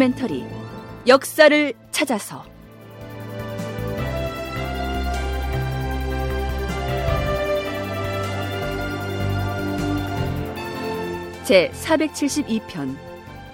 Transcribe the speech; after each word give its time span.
다큐멘터리 0.00 0.46
역사를 1.06 1.74
찾아서. 1.90 2.42
제 11.44 11.70
472편 11.74 12.96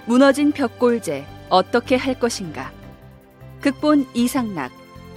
무너진 0.06 0.52
벽골제 0.52 1.26
어떻게 1.48 1.96
할 1.96 2.18
것인가? 2.18 2.70
극본 3.60 4.06
이상락 4.14 4.70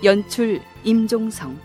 연출 0.04 0.62
임종성 0.84 1.60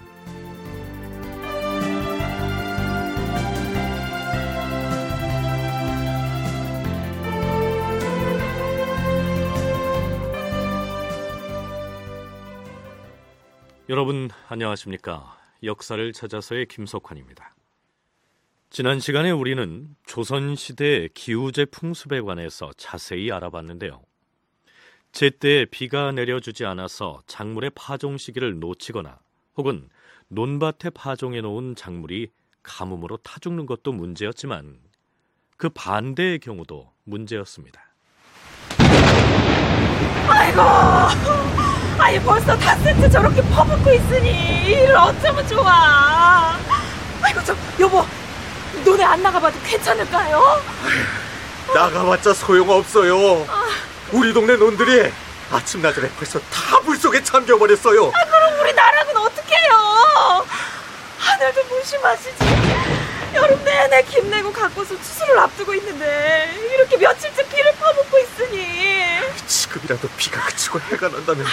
여러분 13.91 14.30
안녕하십니까? 14.48 15.37
역사를 15.62 16.11
찾아서의 16.15 16.65
김석환입니다. 16.69 17.55
지난 18.70 18.98
시간에 18.98 19.30
우리는 19.30 19.95
조선 20.07 20.57
시대 20.57 21.10
기우제 21.12 21.66
풍습에 21.66 22.23
관해서 22.23 22.70
자세히 22.79 23.30
알아봤는데요. 23.30 24.02
제때 25.12 25.66
비가 25.70 26.12
내려주지 26.12 26.65
않아서 26.65 27.20
작물의 27.27 27.73
파종 27.74 28.16
시기를 28.16 28.59
놓치거나 28.59 29.19
혹은 29.59 29.91
논밭에 30.29 30.88
파종해 30.95 31.43
놓은 31.43 31.76
작물이 31.76 32.30
가뭄으로 32.63 33.19
타 33.19 33.38
죽는 33.38 33.66
것도 33.66 33.93
문제였지만 33.93 34.80
그 35.59 35.69
반대의 35.69 36.38
경우도 36.38 36.91
문제였습니다. 37.04 37.95
아이고, 40.29 40.63
아니 41.99 42.21
벌써 42.21 42.57
다 42.59 42.77
세트 42.77 43.10
저렇게 43.10 43.43
퍼붓고 43.43 43.93
있으니 43.93 44.65
이를 44.66 44.97
어쩌면 44.97 45.47
좋아. 45.49 46.57
아이고 47.23 47.41
저 47.45 47.55
여보, 47.80 48.05
너네 48.85 49.05
안 49.05 49.23
나가봐도 49.23 49.59
괜찮을까요? 49.65 50.63
나가봤자 51.75 52.35
소용없어요. 52.35 53.47
우리 54.13 54.32
동네 54.32 54.57
논들이 54.57 55.10
아침 55.51 55.82
나절에 55.82 56.09
벌써 56.10 56.38
다 56.41 56.79
물속에 56.85 57.23
잠겨버렸어요. 57.23 58.07
아, 58.09 58.25
그럼 58.25 58.60
우리 58.60 58.73
나락은 58.73 59.16
어떡해요? 59.16 60.47
하늘도 61.19 61.65
무심하시지. 61.65 62.35
여름 63.35 63.65
내내 63.65 64.03
김 64.05 64.31
내고 64.31 64.53
갖고서 64.53 64.94
추수를 64.97 65.38
앞두고 65.41 65.75
있는데 65.75 66.50
이렇게 66.75 66.97
며칠째 66.97 67.49
비를 67.49 67.72
퍼붓고 67.81 68.19
있으니 68.19 69.21
지금이라도 69.84 70.09
비가 70.16 70.44
그치고 70.47 70.81
해가 70.81 71.09
난다면 71.09 71.47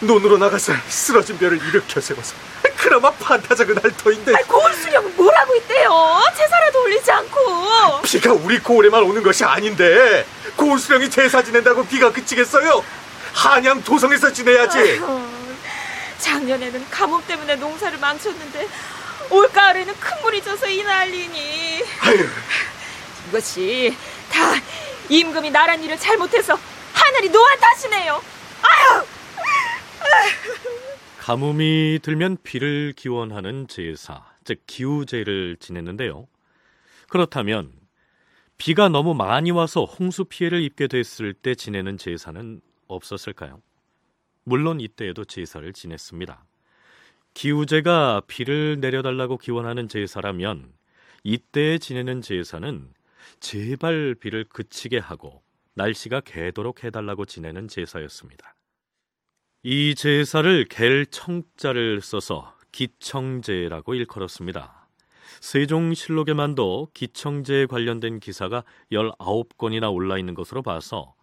논으로 0.00 0.36
나가서 0.38 0.72
쓰러진 0.88 1.38
벼를 1.38 1.58
일으켜 1.58 2.00
세워서 2.00 2.34
그나마 2.76 3.10
판타작은 3.10 3.82
할 3.82 3.96
터인데 3.96 4.34
아이, 4.34 4.42
고을 4.44 4.72
수령은 4.74 5.16
뭘 5.16 5.34
하고 5.34 5.54
있대요? 5.56 6.20
제사라도 6.36 6.82
올리지 6.82 7.10
않고 7.10 8.02
비가 8.02 8.32
우리 8.32 8.58
고을에만 8.60 9.02
오는 9.02 9.22
것이 9.22 9.44
아닌데 9.44 10.26
고을 10.56 10.78
수령이 10.78 11.10
제사 11.10 11.42
지낸다고 11.42 11.86
비가 11.86 12.12
그치겠어요? 12.12 12.84
한양 13.32 13.82
도성에서 13.82 14.32
지내야지. 14.32 15.00
작년에는 16.18 16.90
가뭄 16.90 17.22
때문에 17.26 17.56
농사를 17.56 17.98
망쳤는데 17.98 18.68
올가을에는 19.30 19.94
큰 20.00 20.22
물이 20.22 20.42
져서 20.42 20.68
이 20.68 20.82
난리니 20.82 21.84
아유, 22.00 22.28
이것이 23.28 23.96
다 24.32 24.54
임금이 25.08 25.50
나랏일을 25.50 25.98
잘못해서 25.98 26.58
하늘이 27.08 27.30
노한 27.30 27.58
탓이네요. 27.58 28.12
아유, 28.12 29.06
가뭄이 31.20 32.00
들면 32.02 32.36
비를 32.42 32.92
기원하는 32.94 33.66
제사, 33.66 34.26
즉 34.44 34.60
기우제를 34.66 35.56
지냈는데요. 35.58 36.28
그렇다면 37.08 37.72
비가 38.58 38.90
너무 38.90 39.14
많이 39.14 39.50
와서 39.52 39.86
홍수 39.86 40.26
피해를 40.26 40.60
입게 40.62 40.86
됐을 40.86 41.32
때 41.32 41.54
지내는 41.54 41.96
제사는 41.96 42.60
없었을까요? 42.88 43.62
물론 44.44 44.78
이때에도 44.78 45.24
제사를 45.24 45.72
지냈습니다. 45.72 46.44
기우제가 47.32 48.20
비를 48.26 48.80
내려달라고 48.80 49.38
기원하는 49.38 49.88
제사라면 49.88 50.74
이때에 51.24 51.78
지내는 51.78 52.20
제사는 52.20 52.92
제발 53.40 54.14
비를 54.14 54.44
그치게 54.44 54.98
하고 54.98 55.42
날씨가 55.78 56.20
개도록 56.22 56.82
해달라고 56.82 57.24
지내는 57.24 57.68
제사였습니다. 57.68 58.56
이 59.62 59.94
제사를 59.94 60.64
갤 60.68 61.06
청자를 61.06 62.00
써서 62.00 62.52
기청제라고 62.72 63.94
일컬었습니다. 63.94 64.88
세종실록에만도 65.40 66.88
기청제에 66.94 67.66
관련된 67.66 68.18
기사가 68.18 68.64
19건이나 68.90 69.92
올라 69.92 70.18
있는 70.18 70.34
것으로 70.34 70.62
봐서 70.62 71.14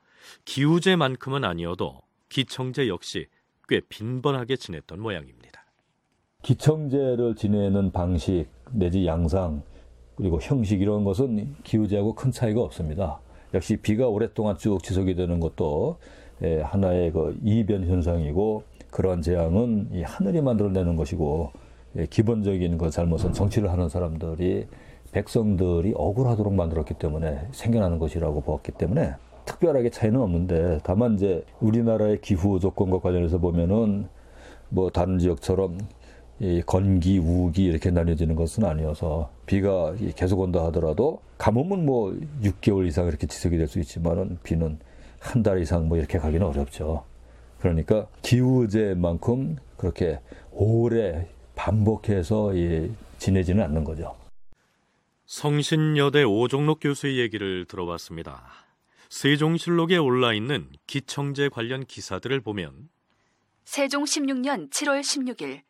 기우제만큼은 0.45 1.43
아니어도 1.43 2.01
기청제 2.29 2.87
역시 2.87 3.27
꽤 3.67 3.81
빈번하게 3.81 4.55
지냈던 4.55 5.01
모양입니다. 5.01 5.65
기청제를 6.43 7.35
지내는 7.35 7.91
방식 7.91 8.45
내지 8.71 9.05
양상 9.05 9.63
그리고 10.15 10.39
형식 10.41 10.81
이런 10.81 11.03
것은 11.03 11.55
기후제하고 11.63 12.15
큰 12.15 12.31
차이가 12.31 12.61
없습니다. 12.61 13.19
역시 13.53 13.77
비가 13.77 14.07
오랫동안 14.07 14.57
쭉 14.57 14.81
지속이 14.83 15.15
되는 15.15 15.39
것도 15.39 15.97
예, 16.43 16.61
하나의 16.61 17.11
그 17.11 17.37
이변 17.43 17.85
현상이고 17.85 18.63
그러한 18.91 19.21
재앙은 19.21 19.89
이 19.93 20.01
하늘이 20.03 20.41
만들어내는 20.41 20.95
것이고 20.95 21.51
예, 21.97 22.05
기본적인 22.05 22.77
그 22.77 22.89
잘못은 22.89 23.33
정치를 23.33 23.71
하는 23.71 23.89
사람들이 23.89 24.67
백성들이 25.11 25.93
억울하도록 25.95 26.53
만들었기 26.53 26.95
때문에 26.95 27.47
생겨나는 27.51 27.99
것이라고 27.99 28.41
보았기 28.41 28.73
때문에 28.73 29.13
특별하게 29.45 29.89
차이는 29.89 30.19
없는데 30.19 30.79
다만 30.83 31.15
이제 31.15 31.45
우리나라의 31.61 32.19
기후 32.21 32.59
조건과 32.59 32.99
관련해서 32.99 33.37
보면은 33.37 34.07
뭐 34.69 34.89
다른 34.89 35.19
지역처럼 35.19 35.77
이 36.39 36.61
건기, 36.65 37.17
우기 37.17 37.63
이렇게 37.63 37.91
나뉘어지는 37.91 38.35
것은 38.35 38.65
아니어서 38.65 39.31
비가 39.45 39.95
계속 40.15 40.39
온다 40.41 40.65
하더라도 40.65 41.21
가뭄은 41.37 41.85
뭐 41.85 42.17
6개월 42.43 42.87
이상 42.87 43.07
이렇게 43.07 43.25
지속이 43.27 43.57
될 43.57 43.67
수 43.67 43.79
있지만은 43.79 44.37
비는 44.43 44.79
한 45.19 45.41
달 45.43 45.61
이상 45.61 45.87
뭐 45.87 45.97
이렇게 45.97 46.17
가기는 46.19 46.45
어렵죠. 46.45 47.03
그러니까 47.59 48.07
기후제만큼 48.21 49.57
그렇게 49.77 50.19
오래 50.51 51.27
반복해서 51.55 52.53
이 52.53 52.91
지내지는 53.17 53.63
않는 53.63 53.83
거죠. 53.83 54.15
성신여대 55.25 56.23
오종록 56.23 56.79
교수의 56.81 57.17
얘기를 57.17 57.65
들어봤습니다. 57.65 58.43
세종실록에 59.09 59.97
올라 59.97 60.33
있는 60.33 60.69
기청제 60.85 61.49
관련 61.49 61.85
기사들을 61.85 62.41
보면 62.41 62.89
세종 63.63 64.03
16년 64.03 64.69
7월 64.69 65.01
16일 65.01 65.61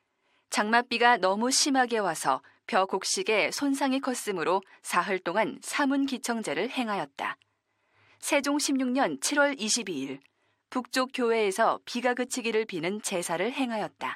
장맛비가 0.49 1.17
너무 1.17 1.51
심하게 1.51 1.97
와서 1.97 2.41
벼 2.67 2.85
곡식에 2.85 3.51
손상이 3.51 3.99
컸으므로 3.99 4.61
사흘 4.81 5.19
동안 5.19 5.59
사문 5.61 6.05
기청제를 6.05 6.69
행하였다. 6.69 7.37
세종 8.19 8.57
16년 8.57 9.19
7월 9.19 9.57
22일 9.59 10.19
북쪽 10.69 11.11
교회에서 11.13 11.79
비가 11.85 12.13
그치기를 12.13 12.65
비는 12.65 13.01
제사를 13.01 13.51
행하였다. 13.51 14.15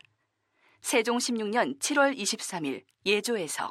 세종 0.82 1.18
16년 1.18 1.80
7월 1.80 2.18
23일 2.18 2.84
예조에서 3.06 3.70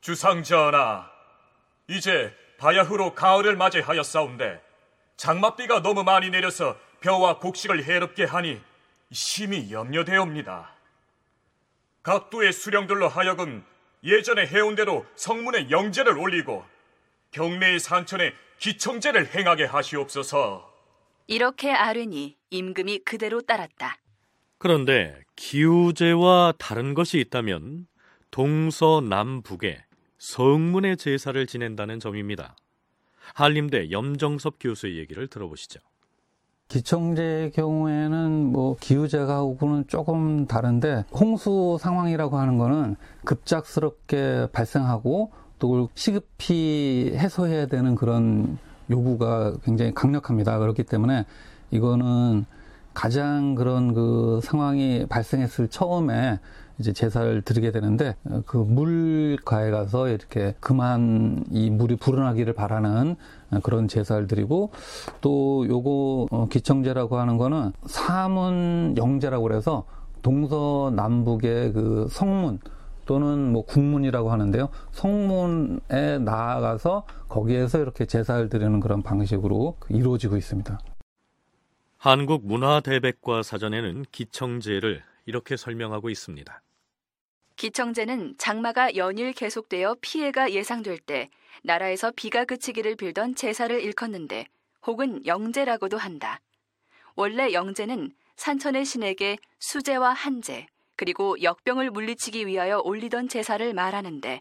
주상전하, 0.00 1.10
이제 1.88 2.34
바야흐로 2.58 3.14
가을을 3.14 3.56
맞이하였사온데 3.56 4.60
장맛비가 5.16 5.82
너무 5.82 6.04
많이 6.04 6.30
내려서 6.30 6.76
벼와 7.00 7.38
곡식을 7.38 7.84
해롭게 7.84 8.24
하니 8.24 8.60
심히 9.12 9.70
염려되옵니다. 9.72 10.77
각도의 12.08 12.54
수령들로 12.54 13.06
하여금 13.06 13.62
예전에 14.02 14.46
해온 14.46 14.74
대로 14.74 15.04
성문에 15.14 15.68
영제를 15.68 16.16
올리고 16.16 16.64
경내의 17.32 17.78
산천에 17.78 18.32
기청제를 18.58 19.34
행하게 19.34 19.64
하시옵소서. 19.66 20.72
이렇게 21.26 21.70
아뢰니 21.70 22.38
임금이 22.48 23.00
그대로 23.00 23.42
따랐다. 23.42 23.98
그런데 24.56 25.20
기우제와 25.36 26.54
다른 26.58 26.94
것이 26.94 27.18
있다면 27.18 27.86
동서남북에 28.30 29.84
성문의 30.16 30.96
제사를 30.96 31.46
지낸다는 31.46 32.00
점입니다. 32.00 32.56
한림대 33.34 33.90
염정섭 33.90 34.56
교수의 34.58 34.96
얘기를 34.96 35.26
들어보시죠. 35.26 35.78
기청제의 36.68 37.50
경우에는 37.52 38.52
뭐 38.52 38.76
기후제하고는 38.78 39.86
조금 39.88 40.46
다른데 40.46 41.06
홍수 41.12 41.78
상황이라고 41.80 42.36
하는 42.36 42.58
거는 42.58 42.96
급작스럽게 43.24 44.48
발생하고 44.52 45.32
또 45.58 45.88
시급히 45.94 47.12
해소해야 47.14 47.66
되는 47.66 47.94
그런 47.94 48.58
요구가 48.90 49.54
굉장히 49.64 49.92
강력합니다. 49.94 50.58
그렇기 50.58 50.84
때문에 50.84 51.24
이거는 51.70 52.44
가장 52.92 53.54
그런 53.54 53.94
그 53.94 54.40
상황이 54.42 55.06
발생했을 55.08 55.68
처음에 55.68 56.38
이제 56.78 56.92
제사를 56.92 57.42
드리게 57.42 57.72
되는데 57.72 58.16
어, 58.24 58.42
그 58.46 58.56
물가에 58.56 59.70
가서 59.70 60.08
이렇게 60.08 60.54
그만 60.60 61.44
이 61.50 61.70
물이 61.70 61.96
불어나기를 61.96 62.52
바라는 62.52 63.16
어, 63.50 63.58
그런 63.62 63.88
제사를 63.88 64.26
드리고 64.26 64.70
또 65.20 65.66
요거 65.68 66.28
어, 66.30 66.48
기청제라고 66.48 67.18
하는 67.18 67.36
거는 67.36 67.72
사문 67.86 68.94
영제라고 68.96 69.42
그래서 69.42 69.84
동서남북의 70.22 71.72
그 71.72 72.08
성문 72.10 72.60
또는 73.06 73.52
뭐 73.52 73.64
국문이라고 73.64 74.30
하는데요. 74.30 74.68
성문에 74.92 76.18
나아가서 76.18 77.04
거기에서 77.28 77.78
이렇게 77.80 78.04
제사를 78.04 78.48
드리는 78.50 78.80
그런 78.80 79.02
방식으로 79.02 79.78
이루어지고 79.88 80.36
있습니다. 80.36 80.78
한국문화대백과 81.96 83.42
사전에는 83.42 84.04
기청제를 84.12 85.02
이렇게 85.24 85.56
설명하고 85.56 86.10
있습니다. 86.10 86.62
기청제는 87.58 88.36
장마가 88.38 88.94
연일 88.94 89.32
계속되어 89.32 89.96
피해가 90.00 90.52
예상될 90.52 91.00
때 91.00 91.28
나라에서 91.64 92.12
비가 92.14 92.44
그치기를 92.44 92.94
빌던 92.94 93.34
제사를 93.34 93.82
일컫는데 93.82 94.46
혹은 94.86 95.26
영제라고도 95.26 95.98
한다. 95.98 96.40
원래 97.16 97.52
영제는 97.52 98.14
산천의 98.36 98.84
신에게 98.84 99.38
수제와 99.58 100.12
한제 100.12 100.66
그리고 100.94 101.42
역병을 101.42 101.90
물리치기 101.90 102.46
위하여 102.46 102.78
올리던 102.78 103.28
제사를 103.28 103.74
말하는데 103.74 104.38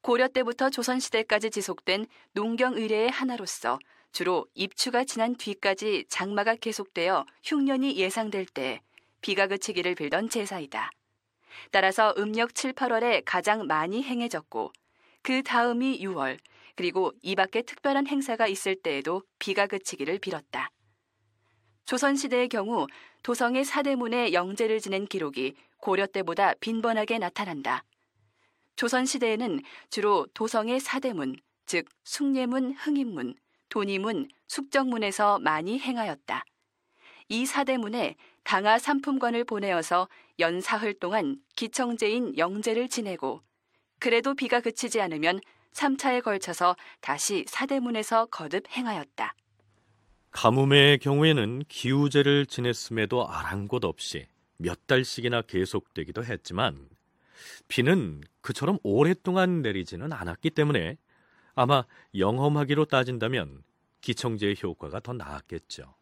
고려 0.00 0.26
때부터 0.26 0.70
조선 0.70 0.98
시대까지 0.98 1.50
지속된 1.50 2.06
농경 2.32 2.78
의례의 2.78 3.10
하나로서 3.10 3.78
주로 4.12 4.46
입추가 4.54 5.04
지난 5.04 5.36
뒤까지 5.36 6.06
장마가 6.08 6.54
계속되어 6.54 7.26
흉년이 7.44 7.96
예상될 7.96 8.46
때 8.46 8.80
비가 9.20 9.46
그치기를 9.46 9.94
빌던 9.94 10.30
제사이다. 10.30 10.90
따라서 11.70 12.14
음력 12.18 12.54
7, 12.54 12.72
8월에 12.72 13.22
가장 13.24 13.66
많이 13.66 14.02
행해졌고 14.02 14.72
그 15.22 15.42
다음이 15.42 16.00
6월 16.00 16.38
그리고 16.76 17.12
이 17.22 17.34
밖에 17.34 17.62
특별한 17.62 18.06
행사가 18.06 18.46
있을 18.46 18.76
때에도 18.76 19.22
비가 19.38 19.66
그치기를 19.66 20.18
빌었다. 20.18 20.70
조선시대의 21.86 22.48
경우 22.48 22.86
도성의 23.22 23.64
사대문에 23.64 24.32
영제를 24.32 24.80
지낸 24.80 25.06
기록이 25.06 25.54
고려 25.78 26.06
때보다 26.06 26.54
빈번하게 26.60 27.18
나타난다. 27.18 27.84
조선시대에는 28.76 29.62
주로 29.88 30.26
도성의 30.34 30.80
사대문, 30.80 31.36
즉 31.64 31.86
숭례문, 32.04 32.72
흥인문, 32.72 33.34
돈이문, 33.68 34.28
숙정문에서 34.48 35.38
많이 35.38 35.78
행하였다. 35.78 36.44
이 37.28 37.46
사대문에 37.46 38.16
당하 38.46 38.78
삼품관을 38.78 39.42
보내어서 39.42 40.08
연 40.38 40.60
사흘 40.60 40.94
동안 40.94 41.40
기청제인 41.56 42.38
영제를 42.38 42.88
지내고 42.88 43.42
그래도 43.98 44.34
비가 44.34 44.60
그치지 44.60 45.00
않으면 45.00 45.40
3차에 45.72 46.22
걸쳐서 46.22 46.76
다시 47.00 47.44
사대문에서 47.48 48.26
거듭 48.26 48.70
행하였다. 48.70 49.34
가뭄의 50.30 50.98
경우에는 51.00 51.64
기우제를 51.66 52.46
지냈음에도 52.46 53.28
아랑곳 53.28 53.84
없이 53.84 54.28
몇 54.58 54.86
달씩이나 54.86 55.42
계속되기도 55.42 56.24
했지만 56.24 56.88
비는 57.66 58.20
그처럼 58.42 58.78
오랫동안 58.84 59.60
내리지는 59.62 60.12
않았기 60.12 60.50
때문에 60.50 60.98
아마 61.56 61.82
영험하기로 62.16 62.84
따진다면 62.84 63.64
기청제의 64.02 64.58
효과가 64.62 65.00
더 65.00 65.14
나았겠죠. 65.14 65.96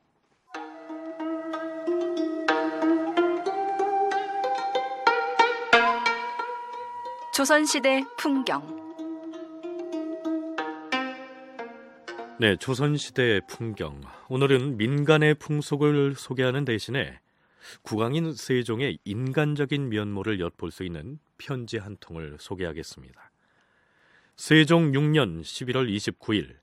조선시대 7.35 8.05
풍경 8.17 8.63
네, 12.39 12.55
조선시대의 12.57 13.41
풍경. 13.49 14.01
오늘은 14.29 14.77
민간의 14.77 15.35
풍속을 15.35 16.15
소개하는 16.17 16.65
대신에 16.65 17.19
국왕인 17.83 18.35
세종의 18.35 18.99
인간적인 19.05 19.89
면모를 19.89 20.39
엿볼 20.39 20.71
수 20.71 20.85
있는 20.85 21.19
편지 21.37 21.77
한 21.77 21.97
통을 21.99 22.37
소개하겠습니다. 22.39 23.31
세종 24.37 24.93
6년 24.93 25.43
11월 25.43 25.93
29일, 25.93 26.57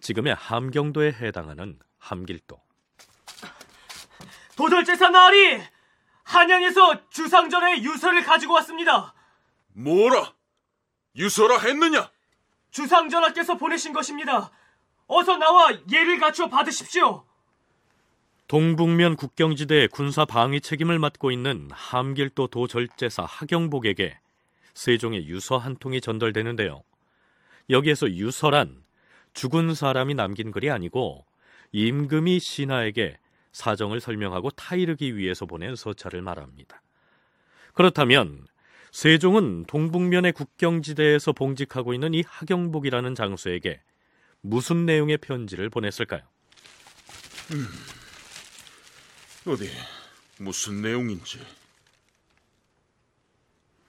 지금의 0.00 0.34
함경도에 0.34 1.12
해당하는 1.12 1.78
함길도. 1.98 2.60
도절제사 4.56 5.08
나으리 5.08 5.62
한양에서 6.24 7.08
주상전의 7.08 7.82
유서를 7.82 8.22
가지고 8.24 8.52
왔습니다. 8.54 9.14
뭐라? 9.78 10.34
유서라 11.16 11.60
했느냐? 11.60 12.10
주상전하께서 12.70 13.56
보내신 13.56 13.92
것입니다. 13.92 14.50
어서 15.06 15.36
나와 15.36 15.70
예를 15.90 16.18
갖추어 16.18 16.48
받으십시오. 16.48 17.24
동북면 18.48 19.16
국경지대 19.16 19.88
군사 19.88 20.24
방위 20.24 20.60
책임을 20.60 20.98
맡고 20.98 21.30
있는 21.30 21.68
함길도 21.70 22.48
도절제사 22.48 23.24
하경복에게 23.24 24.18
세종의 24.74 25.28
유서 25.28 25.58
한 25.58 25.76
통이 25.76 26.00
전달되는데요. 26.00 26.82
여기에서 27.70 28.10
유서란 28.10 28.82
죽은 29.34 29.74
사람이 29.74 30.14
남긴 30.14 30.50
글이 30.50 30.70
아니고 30.70 31.24
임금이 31.72 32.40
신하에게 32.40 33.18
사정을 33.52 34.00
설명하고 34.00 34.50
타이르기 34.50 35.16
위해서 35.16 35.46
보낸 35.46 35.76
서찰을 35.76 36.22
말합니다. 36.22 36.82
그렇다면 37.74 38.46
세종은 38.98 39.66
동북면의 39.66 40.32
국경지대에서 40.32 41.30
봉직하고 41.30 41.94
있는 41.94 42.14
이 42.14 42.24
하경복이라는 42.26 43.14
장수에게 43.14 43.80
무슨 44.40 44.86
내용의 44.86 45.18
편지를 45.18 45.70
보냈을까요? 45.70 46.22
음, 47.52 47.68
어디 49.46 49.70
무슨 50.40 50.82
내용인지 50.82 51.38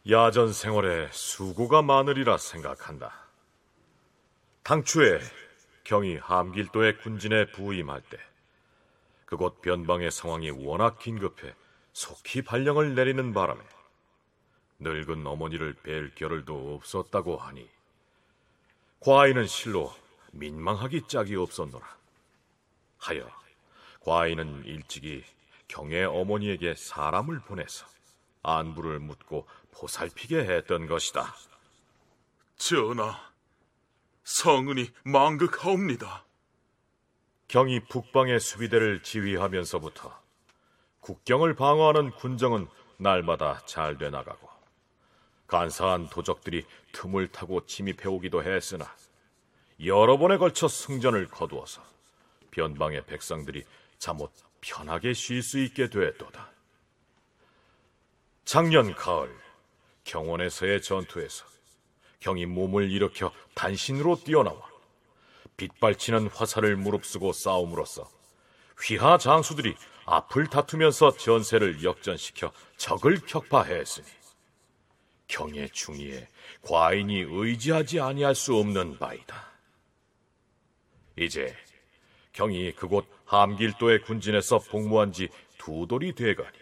야전 0.08 0.54
생활에 0.54 1.10
수고가 1.12 1.82
많으리라 1.82 2.38
생각한다. 2.38 3.12
당초에 4.62 5.22
경이 5.86 6.18
함길도의 6.18 7.00
군진에 7.00 7.48
부임할 7.48 8.04
때 8.12 8.20
그곳 9.26 9.60
변방의 9.64 10.12
상황이 10.12 10.52
워낙 10.52 11.00
긴급해 11.00 11.56
속히 11.94 12.44
발령을 12.44 12.94
내리는 12.94 13.34
바람에 13.34 13.60
늙은 14.80 15.26
어머니를 15.28 15.74
뵐 15.84 16.14
겨를도 16.16 16.76
없었다고 16.76 17.38
하니 17.38 17.70
과인은 19.02 19.48
실로 19.48 19.94
민망하기 20.32 21.08
짝이 21.08 21.36
없었노라. 21.36 21.86
하여 22.98 23.30
과인은 24.02 24.66
일찍이 24.66 25.24
경의 25.68 26.06
어머니에게 26.06 26.76
사람을 26.76 27.40
보내서 27.40 27.86
안부를 28.44 29.00
묻고 29.00 29.48
보살피게 29.72 30.40
했던 30.40 30.88
것이다. 30.88 31.36
전하, 32.58 33.20
성은이 34.24 34.92
망극하옵니다. 35.04 36.26
경이 37.48 37.86
북방의 37.86 38.40
수비대를 38.40 39.02
지휘하면서부터 39.02 40.20
국경을 41.00 41.56
방어하는 41.56 42.12
군정은 42.12 42.68
날마다 42.98 43.66
잘 43.66 43.98
돼 43.98 44.10
나가고 44.10 44.49
간사한 45.50 46.10
도적들이 46.10 46.66
틈을 46.94 47.28
타고 47.28 47.66
침입해 47.66 48.08
오기도 48.08 48.44
했으나 48.44 48.96
여러 49.84 50.18
번에 50.18 50.38
걸쳐 50.38 50.68
승전을 50.68 51.28
거두어서 51.28 51.84
변방의 52.52 53.06
백성들이 53.06 53.66
잠옷 53.98 54.32
편하게 54.62 55.14
쉴 55.14 55.42
수 55.42 55.60
있게 55.60 55.90
되었도다. 55.90 56.50
작년 58.46 58.94
가을 58.94 59.36
경원에서의 60.04 60.82
전투에서 60.82 61.46
경이 62.20 62.46
몸을 62.46 62.92
일으켜 62.92 63.32
단신으로 63.54 64.18
뛰어나와 64.24 64.68
빗발치는 65.58 66.28
화살을 66.28 66.76
무릅쓰고 66.76 67.34
싸움으로써 67.34 68.10
휘하 68.82 69.18
장수들이 69.18 69.76
앞을 70.06 70.48
다투면서 70.48 71.12
전세를 71.12 71.84
역전시켜 71.84 72.52
적을 72.78 73.20
격파했으니 73.26 74.19
경의 75.30 75.70
중위에 75.70 76.28
과인이 76.62 77.22
의지하지 77.30 78.02
아니할 78.02 78.36
수 78.36 78.58
없는 78.58 79.00
바이다. 79.00 79.50
이제 81.18 81.56
경이 82.34 82.74
그곳 82.74 83.08
함길도의 83.26 84.02
군진에서 84.02 84.60
복무한 84.60 85.14
지 85.14 85.30
두 85.60 85.86
돌이 85.88 86.16
돼가니 86.16 86.58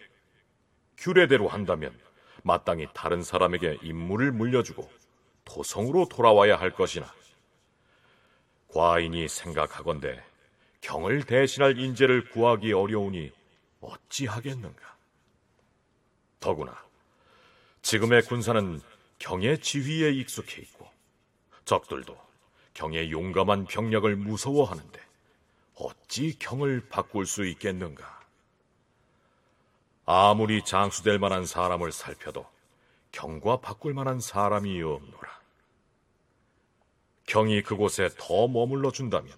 규례대로 0.97 1.47
한다면 1.47 1.97
마땅히 2.43 2.87
다른 2.93 3.21
사람에게 3.23 3.77
임무를 3.83 4.33
물려주고 4.33 4.89
도성으로 5.45 6.09
돌아와야 6.09 6.59
할 6.59 6.71
것이나 6.71 7.13
과인이 8.67 9.29
생각하건대 9.29 10.21
경을 10.81 11.23
대신할 11.23 11.79
인재를 11.79 12.29
구하기 12.31 12.73
어려우니 12.73 13.31
어찌하겠는가? 13.79 14.97
더구나 16.39 16.86
지금의 17.87 18.23
군사는 18.23 18.81
경의 19.17 19.61
지휘에 19.61 20.09
익숙해 20.11 20.61
있고 20.61 20.91
적들도 21.63 22.17
경의 22.73 23.13
용감한 23.13 23.63
병력을 23.63 24.13
무서워하는데 24.13 24.99
어찌 25.75 26.37
경을 26.37 26.89
바꿀 26.89 27.25
수 27.25 27.45
있겠는가? 27.45 28.19
아무리 30.05 30.65
장수될 30.65 31.17
만한 31.17 31.45
사람을 31.45 31.93
살펴도 31.93 32.45
경과 33.13 33.61
바꿀 33.61 33.93
만한 33.93 34.19
사람이 34.19 34.83
없노라. 34.83 35.39
경이 37.25 37.61
그곳에 37.63 38.09
더 38.17 38.49
머물러 38.49 38.91
준다면 38.91 39.31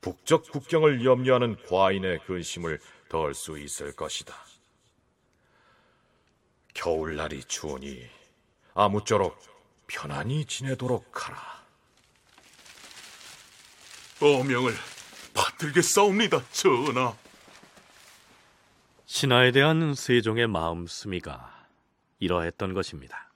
북적 0.00 0.52
국경을 0.52 1.04
염려하는 1.04 1.56
과인의 1.66 2.20
근심을 2.26 2.78
덜 3.08 3.34
수 3.34 3.58
있을 3.58 3.90
것이다. 3.96 4.51
겨울날이 6.74 7.44
추우니 7.44 8.08
아무쪼록 8.74 9.38
편안히 9.86 10.44
지내도록 10.44 11.28
하라. 11.28 11.62
어명을 14.20 14.72
받들겠사옵니다, 15.34 16.42
전하. 16.52 17.14
신하에 19.06 19.52
대한 19.52 19.94
세종의 19.94 20.46
마음씀이가 20.46 21.66
이러했던 22.18 22.72
것입니다. 22.72 23.30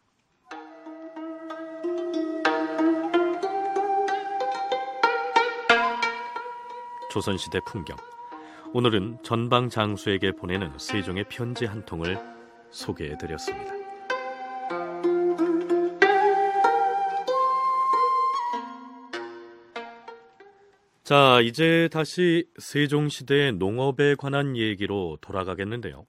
조선시대 7.10 7.60
풍경. 7.66 7.96
오늘은 8.72 9.22
전방 9.22 9.70
장수에게 9.70 10.32
보내는 10.32 10.78
세종의 10.78 11.24
편지 11.28 11.64
한 11.64 11.84
통을 11.84 12.35
소개해 12.70 13.16
드렸습니다. 13.18 13.73
자, 21.06 21.40
이제 21.40 21.88
다시 21.92 22.49
세종시대의 22.58 23.52
농업에 23.52 24.16
관한 24.16 24.56
얘기로 24.56 25.18
돌아가겠는데요. 25.20 26.04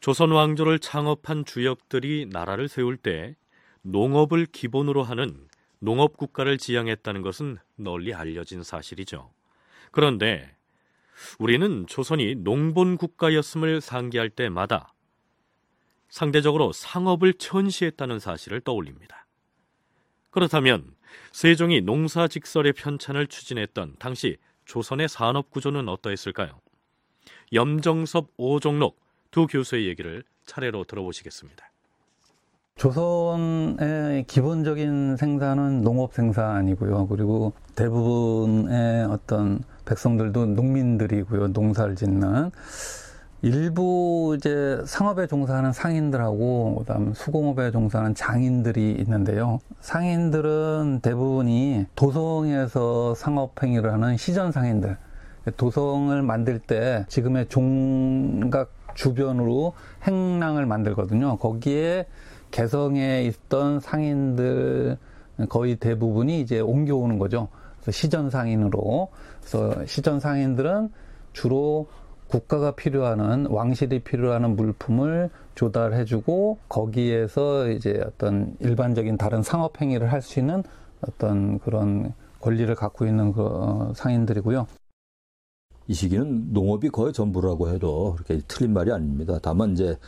조선 0.00 0.32
왕조를 0.32 0.78
창업한 0.78 1.44
주역들이 1.44 2.26
나라를 2.30 2.68
세울 2.68 2.96
때 2.96 3.36
농업을 3.82 4.46
기본으로 4.46 5.02
하는 5.02 5.46
농업 5.78 6.16
국가를 6.16 6.56
지향했다는 6.56 7.20
것은 7.20 7.58
널리 7.76 8.14
알려진 8.14 8.62
사실이죠. 8.62 9.30
그런데 9.90 10.56
우리는 11.38 11.86
조선이 11.86 12.36
농본 12.36 12.96
국가였음을 12.96 13.80
상기할 13.80 14.30
때마다 14.30 14.94
상대적으로 16.12 16.72
상업을 16.72 17.32
천시했다는 17.32 18.18
사실을 18.18 18.60
떠올립니다. 18.60 19.26
그렇다면 20.28 20.94
세종이 21.32 21.80
농사 21.80 22.28
직설의 22.28 22.74
편찬을 22.74 23.28
추진했던 23.28 23.96
당시 23.98 24.36
조선의 24.66 25.08
산업 25.08 25.50
구조는 25.50 25.88
어떠했을까요? 25.88 26.60
염정섭, 27.54 28.28
오종록 28.36 29.00
두 29.30 29.46
교수의 29.46 29.88
얘기를 29.88 30.22
차례로 30.44 30.84
들어보시겠습니다. 30.84 31.72
조선의 32.76 34.26
기본적인 34.26 35.16
생산은 35.16 35.80
농업 35.80 36.12
생산이고요. 36.12 37.06
그리고 37.08 37.54
대부분의 37.74 39.06
어떤 39.06 39.62
백성들도 39.86 40.44
농민들이고요. 40.44 41.48
농사를 41.48 41.96
짓는 41.96 42.50
일부 43.44 44.36
이제 44.38 44.80
상업에 44.86 45.26
종사하는 45.26 45.72
상인들하고 45.72 46.76
그다음 46.78 47.12
수공업에 47.12 47.72
종사하는 47.72 48.14
장인들이 48.14 48.92
있는데요. 49.00 49.58
상인들은 49.80 51.00
대부분이 51.02 51.86
도성에서 51.96 53.16
상업 53.16 53.60
행위를 53.60 53.92
하는 53.92 54.16
시전 54.16 54.52
상인들. 54.52 54.96
도성을 55.56 56.22
만들 56.22 56.60
때 56.60 57.04
지금의 57.08 57.48
종각 57.48 58.70
주변으로 58.94 59.72
행랑을 60.06 60.64
만들거든요. 60.64 61.36
거기에 61.38 62.06
개성에 62.52 63.22
있던 63.24 63.80
상인들 63.80 64.98
거의 65.48 65.74
대부분이 65.76 66.40
이제 66.40 66.60
옮겨오는 66.60 67.18
거죠. 67.18 67.48
시전 67.90 68.30
상인으로. 68.30 69.08
그래서 69.40 69.84
시전 69.86 70.20
상인들은 70.20 70.90
주로 71.32 71.88
국가가 72.32 72.74
필요하는 72.74 73.44
왕실이 73.50 73.98
필요하는 74.04 74.56
물품을 74.56 75.28
조달해주고 75.54 76.60
거기에서 76.66 77.68
이제 77.68 78.02
어떤 78.06 78.56
일반적인 78.58 79.18
다른 79.18 79.42
상업 79.42 79.82
행위를 79.82 80.10
할 80.10 80.22
수 80.22 80.40
있는 80.40 80.62
어떤 81.06 81.58
그런 81.58 82.14
권리를 82.40 82.74
갖고 82.74 83.04
있는 83.04 83.32
그 83.32 83.42
어, 83.44 83.92
상인들이고요. 83.94 84.66
이 85.88 85.92
시기는 85.92 86.54
농업이 86.54 86.88
거의 86.88 87.12
전부라고 87.12 87.68
해도 87.68 88.14
그렇게 88.14 88.40
틀린 88.48 88.72
말이 88.72 88.90
아닙니다. 88.92 89.38
다만 89.42 89.72
이제 89.72 89.98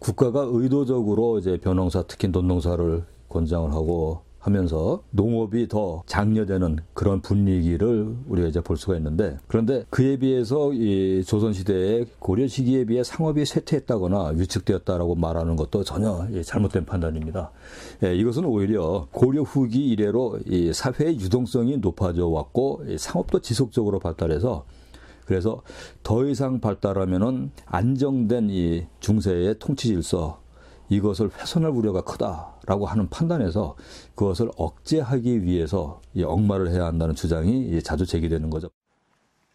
국가가 0.00 0.42
의도적으로 0.46 1.38
이제 1.38 1.56
벼농사 1.56 2.02
특히 2.06 2.28
논농사를 2.28 3.04
권장을 3.30 3.72
하고 3.72 4.20
하면서 4.40 5.02
농업이 5.10 5.68
더 5.68 6.02
장려되는 6.06 6.78
그런 6.94 7.20
분위기를 7.20 8.16
우리가 8.26 8.48
이제 8.48 8.60
볼 8.60 8.76
수가 8.76 8.96
있는데 8.96 9.36
그런데 9.46 9.84
그에 9.90 10.16
비해서 10.16 10.72
이 10.72 11.22
조선 11.24 11.52
시대의 11.52 12.06
고려 12.18 12.48
시기에 12.48 12.86
비해 12.86 13.04
상업이 13.04 13.44
쇠퇴했다거나 13.44 14.32
위축되었다라고 14.36 15.14
말하는 15.14 15.56
것도 15.56 15.84
전혀 15.84 16.26
잘못된 16.42 16.86
판단입니다. 16.86 17.50
예, 18.02 18.16
이것은 18.16 18.46
오히려 18.46 19.06
고려 19.12 19.42
후기 19.42 19.88
이래로 19.88 20.40
이 20.46 20.72
사회의 20.72 21.20
유동성이 21.20 21.76
높아져 21.76 22.26
왔고 22.26 22.84
상업도 22.96 23.40
지속적으로 23.40 23.98
발달해서 23.98 24.64
그래서 25.26 25.62
더 26.02 26.26
이상 26.26 26.60
발달하면은 26.60 27.52
안정된 27.66 28.48
이 28.50 28.86
중세의 29.00 29.56
통치 29.58 29.88
질서 29.88 30.40
이것을 30.90 31.30
훼손할 31.30 31.70
우려가 31.70 32.02
크다라고 32.02 32.86
하는 32.86 33.08
판단에서 33.08 33.76
그것을 34.14 34.50
억제하기 34.56 35.44
위해서 35.44 36.02
억마를 36.22 36.70
해야 36.70 36.84
한다는 36.84 37.14
주장이 37.14 37.80
자주 37.82 38.04
제기되는 38.04 38.50
거죠. 38.50 38.68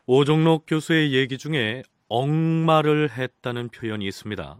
오종록 0.07 0.63
교수의 0.65 1.13
얘기 1.13 1.37
중에 1.37 1.83
억마를 2.07 3.11
했다는 3.11 3.69
표현이 3.69 4.07
있습니다. 4.07 4.57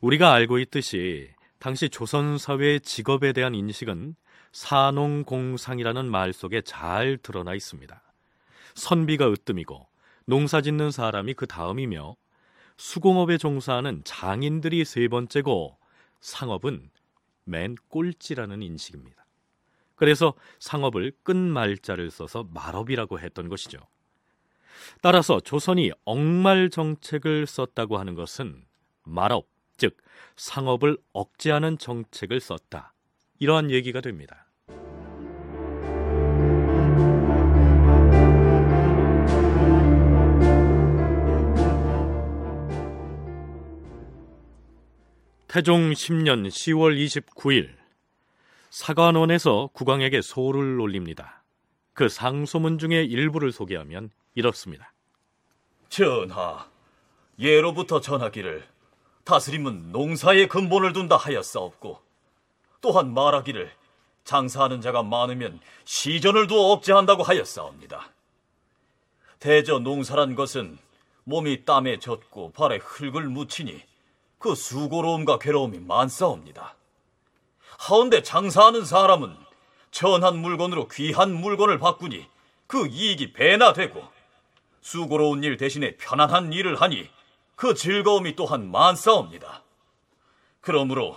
우리가 0.00 0.32
알고 0.32 0.58
있듯이 0.60 1.28
당시 1.58 1.88
조선 1.88 2.38
사회의 2.38 2.80
직업에 2.80 3.32
대한 3.32 3.54
인식은 3.54 4.14
사농공상이라는 4.52 6.10
말 6.10 6.32
속에 6.32 6.62
잘 6.62 7.18
드러나 7.20 7.54
있습니다. 7.54 8.02
선비가 8.74 9.30
으뜸이고 9.30 9.86
농사 10.24 10.60
짓는 10.60 10.90
사람이 10.90 11.34
그 11.34 11.46
다음이며 11.46 12.16
수공업에 12.78 13.38
종사하는 13.38 14.02
장인들이 14.04 14.84
세 14.84 15.08
번째고 15.08 15.76
상업은 16.20 16.90
맨 17.44 17.74
꼴찌라는 17.88 18.62
인식입니다. 18.62 19.26
그래서 19.96 20.34
상업을 20.60 21.12
끝말자를 21.24 22.10
써서 22.10 22.46
말업이라고 22.52 23.18
했던 23.18 23.48
것이죠. 23.48 23.78
따라서 25.02 25.40
조선이 25.40 25.90
억말 26.04 26.70
정책을 26.70 27.46
썼다고 27.46 27.98
하는 27.98 28.14
것은 28.14 28.64
말업, 29.02 29.48
즉 29.76 29.96
상업을 30.36 30.98
억제하는 31.12 31.78
정책을 31.78 32.38
썼다. 32.38 32.94
이러한 33.40 33.72
얘기가 33.72 34.00
됩니다. 34.00 34.47
태종 45.48 45.92
10년 45.92 46.46
10월 46.46 46.94
29일 47.06 47.74
사관원에서 48.68 49.70
국왕에게 49.72 50.20
소를 50.20 50.78
올립니다. 50.78 51.42
그 51.94 52.10
상소문 52.10 52.76
중에 52.76 53.02
일부를 53.02 53.50
소개하면 53.50 54.10
이렇습니다. 54.34 54.92
전하, 55.88 56.68
예로부터 57.38 57.98
전하기를 58.02 58.62
다스림은 59.24 59.90
농사에 59.90 60.48
근본을 60.48 60.92
둔다 60.92 61.16
하였사옵고 61.16 61.98
또한 62.82 63.14
말하기를 63.14 63.72
장사하는 64.24 64.82
자가 64.82 65.02
많으면 65.02 65.60
시전을 65.86 66.46
두어 66.46 66.72
억제한다고 66.72 67.22
하였사옵니다. 67.22 68.10
대저 69.38 69.78
농사란 69.78 70.34
것은 70.34 70.76
몸이 71.24 71.64
땀에 71.64 72.00
젖고 72.00 72.52
발에 72.52 72.80
흙을 72.82 73.30
묻히니 73.30 73.87
그 74.38 74.54
수고로움과 74.54 75.38
괴로움이 75.38 75.80
많사옵니다. 75.80 76.74
하운데 77.78 78.22
장사하는 78.22 78.84
사람은 78.84 79.36
천한 79.90 80.38
물건으로 80.38 80.88
귀한 80.88 81.34
물건을 81.34 81.78
바꾸니 81.78 82.26
그 82.66 82.86
이익이 82.86 83.32
배나 83.32 83.72
되고 83.72 84.02
수고로운 84.80 85.42
일 85.44 85.56
대신에 85.56 85.96
편안한 85.96 86.52
일을 86.52 86.80
하니 86.80 87.08
그 87.56 87.74
즐거움이 87.74 88.36
또한 88.36 88.70
많사옵니다. 88.70 89.62
그러므로 90.60 91.16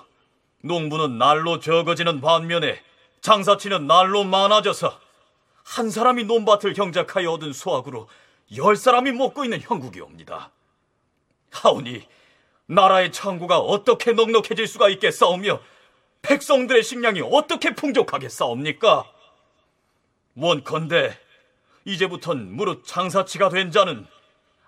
농부는 0.64 1.18
날로 1.18 1.60
적어지는 1.60 2.22
반면에 2.22 2.82
장사치는 3.22 3.88
날로 3.88 4.24
많아져서 4.24 5.00
한 5.64 5.90
사람이 5.90 6.24
논밭을 6.24 6.74
경작하여 6.74 7.32
얻은 7.32 7.54
수확으로 7.54 8.08
열 8.56 8.76
사람이 8.76 9.12
먹고 9.12 9.44
있는 9.44 9.62
형국이옵니다. 9.62 10.52
하오니 11.52 12.08
나라의 12.72 13.12
창고가 13.12 13.60
어떻게 13.60 14.14
넉넉해질 14.14 14.66
수가 14.66 14.88
있겠사오며 14.88 15.60
백성들의 16.22 16.84
식량이 16.84 17.22
어떻게 17.22 17.76
풍족하겠사옵니까? 17.76 19.12
원컨대 20.36 21.18
이제부턴 21.84 22.56
무릇 22.56 22.86
장사치가 22.86 23.50
된 23.50 23.72
자는 23.72 24.08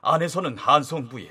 안에서는 0.01 0.57
한성부에 0.57 1.29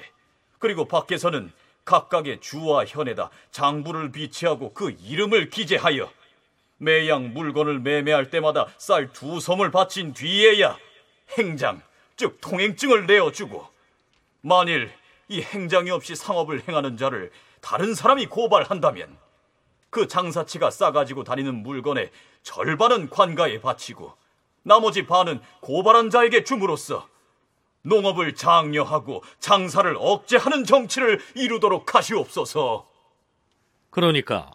그리고 0.59 0.87
밖에서는 0.87 1.52
각각의 1.85 2.41
주와 2.41 2.87
현에다 2.87 3.29
장부를 3.50 4.11
비치하고 4.11 4.73
그 4.73 4.97
이름을 4.99 5.50
기재하여 5.50 6.11
매양 6.79 7.35
물건을 7.35 7.81
매매할 7.81 8.31
때마다 8.31 8.69
쌀 8.79 9.12
두 9.12 9.41
섬을 9.41 9.71
바친 9.73 10.14
뒤에야 10.14 10.79
행장, 11.37 11.83
즉 12.17 12.38
통행증을 12.41 13.07
내어주고 13.07 13.67
만일 14.41 14.91
이 15.29 15.41
행장이 15.41 15.91
없이 15.91 16.14
상업을 16.14 16.69
행하는 16.69 16.97
자를 16.97 17.31
다른 17.61 17.95
사람이 17.95 18.26
고발한다면 18.26 19.17
그 19.91 20.09
장사치가 20.09 20.71
싸가지고 20.71 21.25
다니는 21.25 21.62
물건의 21.62 22.11
절반은 22.43 23.11
관가에 23.11 23.61
바치고 23.61 24.14
나머지 24.62 25.07
반은 25.07 25.41
고발한 25.61 26.11
자에게 26.11 26.45
줌으로써 26.45 27.09
농업을 27.83 28.35
장려하고 28.35 29.23
장사를 29.38 29.95
억제하는 29.99 30.64
정치를 30.64 31.21
이루도록 31.35 31.95
하시옵소서. 31.95 32.88
그러니까 33.91 34.50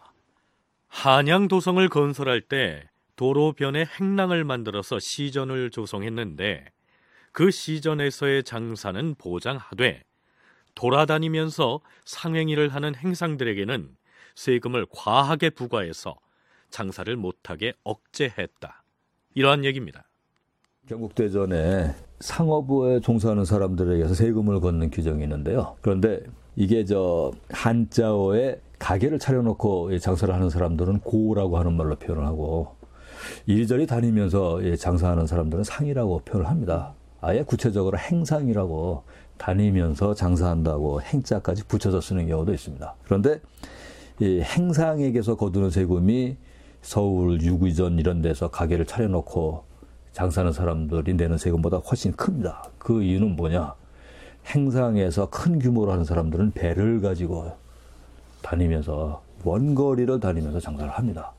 한양 0.88 1.48
도성을 1.48 1.86
건설할 1.88 2.40
때 2.40 2.88
도로변에 3.16 3.84
행랑을 3.84 4.44
만들어서 4.44 4.98
시전을 4.98 5.70
조성했는데 5.70 6.64
그 7.32 7.50
시전에서의 7.50 8.44
장사는 8.44 9.14
보장하되 9.16 10.02
돌아다니면서 10.78 11.80
상행위를 12.04 12.68
하는 12.68 12.94
행상들에게는 12.94 13.88
세금을 14.36 14.86
과하게 14.92 15.50
부과해서 15.50 16.16
장사를 16.70 17.14
못하게 17.16 17.72
억제했다. 17.82 18.84
이러한 19.34 19.64
얘기입니다. 19.64 20.04
경국대전에 20.86 21.96
상업부에 22.20 23.00
종사하는 23.00 23.44
사람들에게서 23.44 24.14
세금을 24.14 24.60
걷는 24.60 24.90
규정이 24.90 25.24
있는데요. 25.24 25.76
그런데 25.80 26.20
이게 26.54 26.84
저 26.84 27.32
한자어에 27.50 28.60
가게를 28.78 29.18
차려놓고 29.18 29.98
장사를 29.98 30.32
하는 30.32 30.48
사람들은 30.48 31.00
고라고 31.00 31.58
하는 31.58 31.76
말로 31.76 31.96
표현을 31.96 32.24
하고 32.24 32.76
이리저리 33.46 33.88
다니면서 33.88 34.76
장사하는 34.76 35.26
사람들은 35.26 35.64
상이라고 35.64 36.20
표현을 36.20 36.48
합니다. 36.48 36.94
아예 37.20 37.42
구체적으로 37.42 37.98
행상이라고 37.98 39.02
다니면서 39.38 40.14
장사한다고 40.14 41.00
행자까지 41.00 41.64
붙여서 41.64 42.00
쓰는 42.00 42.26
경우도 42.26 42.52
있습니다. 42.52 42.94
그런데 43.04 43.40
이 44.20 44.40
행상에게서 44.40 45.36
거두는 45.36 45.70
세금이 45.70 46.36
서울 46.82 47.40
유구전 47.40 47.98
이런 47.98 48.20
데서 48.22 48.50
가게를 48.50 48.86
차려놓고 48.86 49.64
장사하는 50.12 50.52
사람들이 50.52 51.14
내는 51.14 51.38
세금보다 51.38 51.78
훨씬 51.78 52.12
큽니다. 52.12 52.64
그 52.78 53.02
이유는 53.02 53.36
뭐냐? 53.36 53.74
행상에서 54.46 55.30
큰 55.30 55.58
규모로 55.58 55.92
하는 55.92 56.04
사람들은 56.04 56.52
배를 56.52 57.00
가지고 57.00 57.56
다니면서 58.42 59.22
원거리를 59.44 60.18
다니면서 60.20 60.60
장사를 60.60 60.90
합니다. 60.90 61.32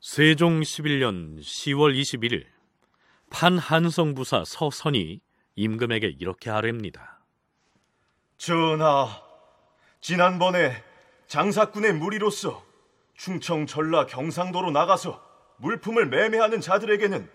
세종 0.00 0.60
11년 0.60 1.40
10월 1.40 1.98
21일 1.98 2.44
판한성 3.30 4.14
부사 4.14 4.44
서선이 4.44 5.20
임금에게 5.56 6.16
이렇게 6.18 6.50
아뢰입니다. 6.50 7.20
전하, 8.36 9.22
지난번에 10.00 10.82
장사꾼의 11.26 11.94
무리로서 11.94 12.64
충청 13.14 13.66
전라 13.66 14.06
경상도로 14.06 14.70
나가서 14.70 15.22
물품을 15.58 16.06
매매하는 16.08 16.60
자들에게는 16.60 17.30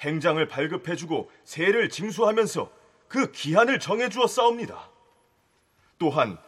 행장을 0.00 0.46
발급해주고 0.48 1.30
세를 1.44 1.88
징수하면서 1.88 2.70
그 3.08 3.30
기한을 3.30 3.78
정해주어 3.78 4.26
싸웁니다. 4.26 4.90
또한 5.98 6.38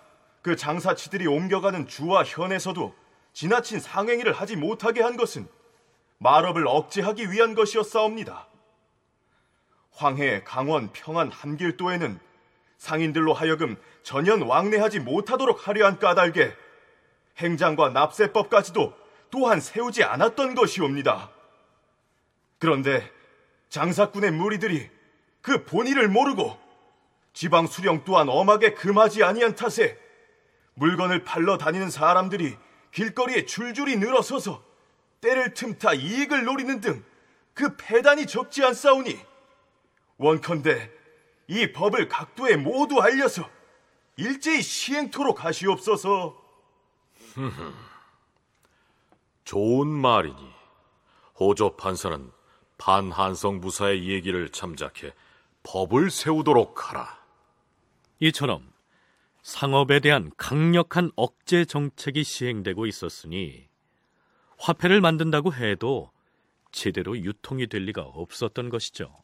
그 0.42 0.56
장사치들이 0.56 1.26
옮겨가는 1.26 1.86
주와 1.86 2.24
현에서도 2.24 2.94
지나친 3.32 3.80
상행위를 3.80 4.32
하지 4.32 4.56
못하게 4.56 5.02
한 5.02 5.16
것은 5.16 5.48
말업을 6.18 6.66
억제하기 6.66 7.30
위한 7.30 7.54
것이었사옵니다. 7.54 8.48
황해, 9.94 10.42
강원, 10.44 10.92
평안, 10.92 11.30
함길도에는 11.30 12.18
상인들로 12.78 13.32
하여금 13.32 13.76
전연 14.02 14.42
왕래하지 14.42 15.00
못하도록 15.00 15.66
하려 15.66 15.86
한 15.86 15.98
까닭에 15.98 16.54
행장과 17.38 17.90
납세법까지도 17.90 18.94
또한 19.30 19.60
세우지 19.60 20.04
않았던 20.04 20.54
것이옵니다. 20.54 21.30
그런데 22.58 23.10
장사꾼의 23.70 24.30
무리들이 24.32 24.90
그 25.40 25.64
본의를 25.64 26.08
모르고 26.08 26.58
지방 27.32 27.66
수령 27.66 28.04
또한 28.04 28.28
엄하게 28.28 28.74
금하지 28.74 29.24
아니한 29.24 29.56
탓에 29.56 29.98
물건을 30.74 31.24
팔러 31.24 31.58
다니는 31.58 31.90
사람들이 31.90 32.56
길거리에 32.92 33.46
줄줄이 33.46 33.96
늘어서서 33.96 34.62
때를 35.20 35.54
틈타 35.54 35.94
이익을 35.94 36.44
노리는 36.44 36.80
등 36.80 37.04
그 37.54 37.76
패단이 37.76 38.26
적지 38.26 38.64
않사오니 38.64 39.18
원컨대 40.18 40.90
이 41.48 41.72
법을 41.72 42.08
각도에 42.08 42.56
모두 42.56 43.00
알려서 43.00 43.48
일제히 44.16 44.62
시행토록 44.62 45.44
하시옵소서. 45.44 46.42
좋은 49.44 49.88
말이니 49.88 50.54
호조 51.38 51.76
판사는 51.76 52.30
반한성 52.78 53.60
부사의 53.60 54.08
얘기를 54.08 54.48
참작해 54.50 55.12
법을 55.62 56.10
세우도록 56.10 56.88
하라. 56.88 57.22
이처럼 58.20 58.72
상업에 59.42 60.00
대한 60.00 60.30
강력한 60.36 61.10
억제 61.16 61.64
정책이 61.64 62.24
시행되고 62.24 62.86
있었으니 62.86 63.68
화폐를 64.58 65.00
만든다고 65.00 65.52
해도 65.52 66.10
제대로 66.72 67.16
유통이 67.18 67.66
될 67.66 67.82
리가 67.82 68.02
없었던 68.02 68.70
것이죠. 68.70 69.14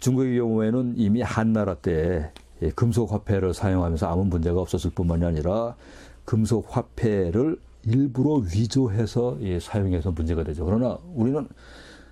중국의 0.00 0.38
경우에는 0.38 0.94
이미 0.96 1.22
한나라 1.22 1.74
때 1.74 2.32
금속 2.74 3.12
화폐를 3.12 3.54
사용하면서 3.54 4.06
아무 4.06 4.24
문제가 4.24 4.60
없었을 4.60 4.90
뿐만이 4.90 5.24
아니라 5.24 5.76
금속 6.24 6.66
화폐를 6.68 7.58
일부러 7.84 8.34
위조해서 8.34 9.38
사용해서 9.60 10.10
문제가 10.10 10.42
되죠. 10.44 10.64
그러나 10.64 10.98
우리는 11.14 11.46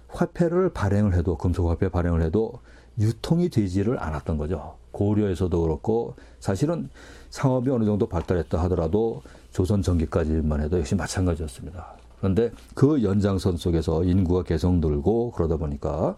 화폐를 0.08 0.70
발행을 0.70 1.14
해도 1.14 1.36
금속 1.36 1.68
화폐 1.68 1.88
발행을 1.88 2.22
해도 2.22 2.60
유통이 2.98 3.50
되지를 3.50 4.02
않았던 4.02 4.38
거죠. 4.38 4.76
고려에서도 4.92 5.60
그렇고 5.60 6.14
사실은 6.40 6.88
상업이 7.30 7.70
어느 7.70 7.84
정도 7.84 8.06
발달했다 8.06 8.60
하더라도 8.64 9.22
조선 9.52 9.82
전기까지만 9.82 10.62
해도 10.62 10.78
역시 10.78 10.94
마찬가지였습니다. 10.94 11.94
그런데 12.18 12.50
그 12.74 13.02
연장선 13.02 13.58
속에서 13.58 14.02
인구가 14.02 14.42
계속 14.42 14.74
늘고 14.78 15.32
그러다 15.32 15.56
보니까 15.56 16.16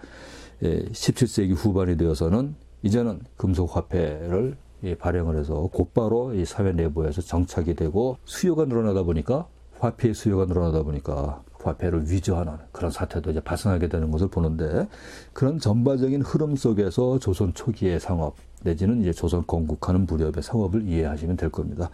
17세기 0.63 1.51
예, 1.51 1.53
후반이 1.53 1.97
되어서는 1.97 2.55
이제는 2.83 3.21
금속 3.37 3.77
화폐를 3.77 4.57
발행을 4.99 5.37
해서 5.39 5.69
곧바로 5.73 6.35
이 6.35 6.45
사회 6.45 6.73
내부에서 6.73 7.21
정착이 7.21 7.75
되고 7.75 8.17
수요가 8.25 8.65
늘어나다 8.65 9.03
보니까 9.03 9.47
화폐의 9.79 10.15
수요가 10.15 10.47
늘어나다 10.47 10.83
보니까 10.83 11.43
화폐를 11.63 12.11
위조하는 12.11 12.55
그런 12.73 12.91
사태도 12.91 13.31
이제 13.31 13.41
발생하게 13.41 13.89
되는 13.89 14.11
것을 14.11 14.29
보는데 14.29 14.89
그런 15.33 15.59
전반적인 15.59 16.23
흐름 16.23 16.57
속에서 16.57 17.19
조선 17.19 17.53
초기의 17.53 18.01
상업 18.01 18.37
내지는 18.63 19.01
이제 19.01 19.13
조선 19.13 19.47
건국하는 19.47 20.07
무렵의 20.07 20.43
상업을 20.43 20.83
이해하시면 20.89 21.37
될 21.37 21.51
겁니다. 21.51 21.91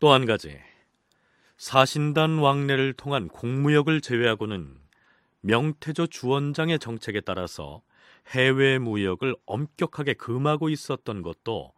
또 0.00 0.12
한 0.12 0.26
가지 0.26 0.56
사신단 1.56 2.38
왕래를 2.38 2.92
통한 2.94 3.28
공무역을 3.28 4.00
제외하고는 4.00 4.68
명태조 5.40 6.08
주원장의 6.08 6.78
정책에 6.78 7.20
따라서 7.20 7.82
해외 8.28 8.78
무역을 8.78 9.36
엄격하게 9.46 10.14
금하고 10.14 10.68
있었던 10.68 11.22
것도 11.22 11.72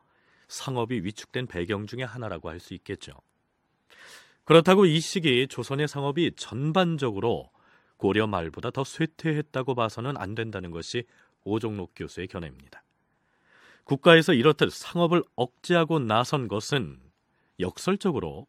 상업이 0.49 1.05
위축된 1.05 1.47
배경 1.47 1.87
중의 1.87 2.07
하나라고 2.07 2.49
할 2.49 2.59
수 2.59 2.75
있겠죠. 2.75 3.13
그렇다고 4.45 4.85
이 4.85 4.99
시기 4.99 5.47
조선의 5.47 5.87
상업이 5.87 6.33
전반적으로 6.37 7.51
고려 7.97 8.27
말보다 8.27 8.71
더 8.71 8.83
쇠퇴했다고 8.83 9.75
봐서는 9.75 10.17
안 10.17 10.35
된다는 10.35 10.71
것이 10.71 11.05
오종록 11.45 11.93
교수의 11.95 12.27
견해입니다. 12.27 12.83
국가에서 13.85 14.33
이렇듯 14.33 14.73
상업을 14.73 15.23
억제하고 15.37 15.99
나선 16.01 16.49
것은 16.49 16.99
역설적으로 17.61 18.47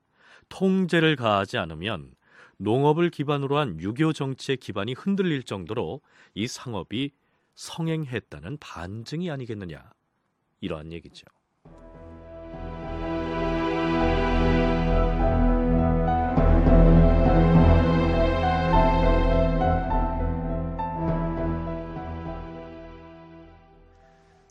통제를 0.50 1.16
가하지 1.16 1.58
않으면 1.58 2.14
농업을 2.62 3.10
기반으로 3.10 3.58
한 3.58 3.80
유교 3.80 4.14
정치의 4.14 4.58
기반이 4.58 4.94
흔들릴 4.94 5.44
정도로 5.44 6.02
이 6.36 6.48
상업이 6.48 7.12
성행했다는 7.56 8.58
반증이 8.60 9.32
아니겠느냐 9.32 9.84
이러한 10.62 10.92
얘기죠. 10.92 11.26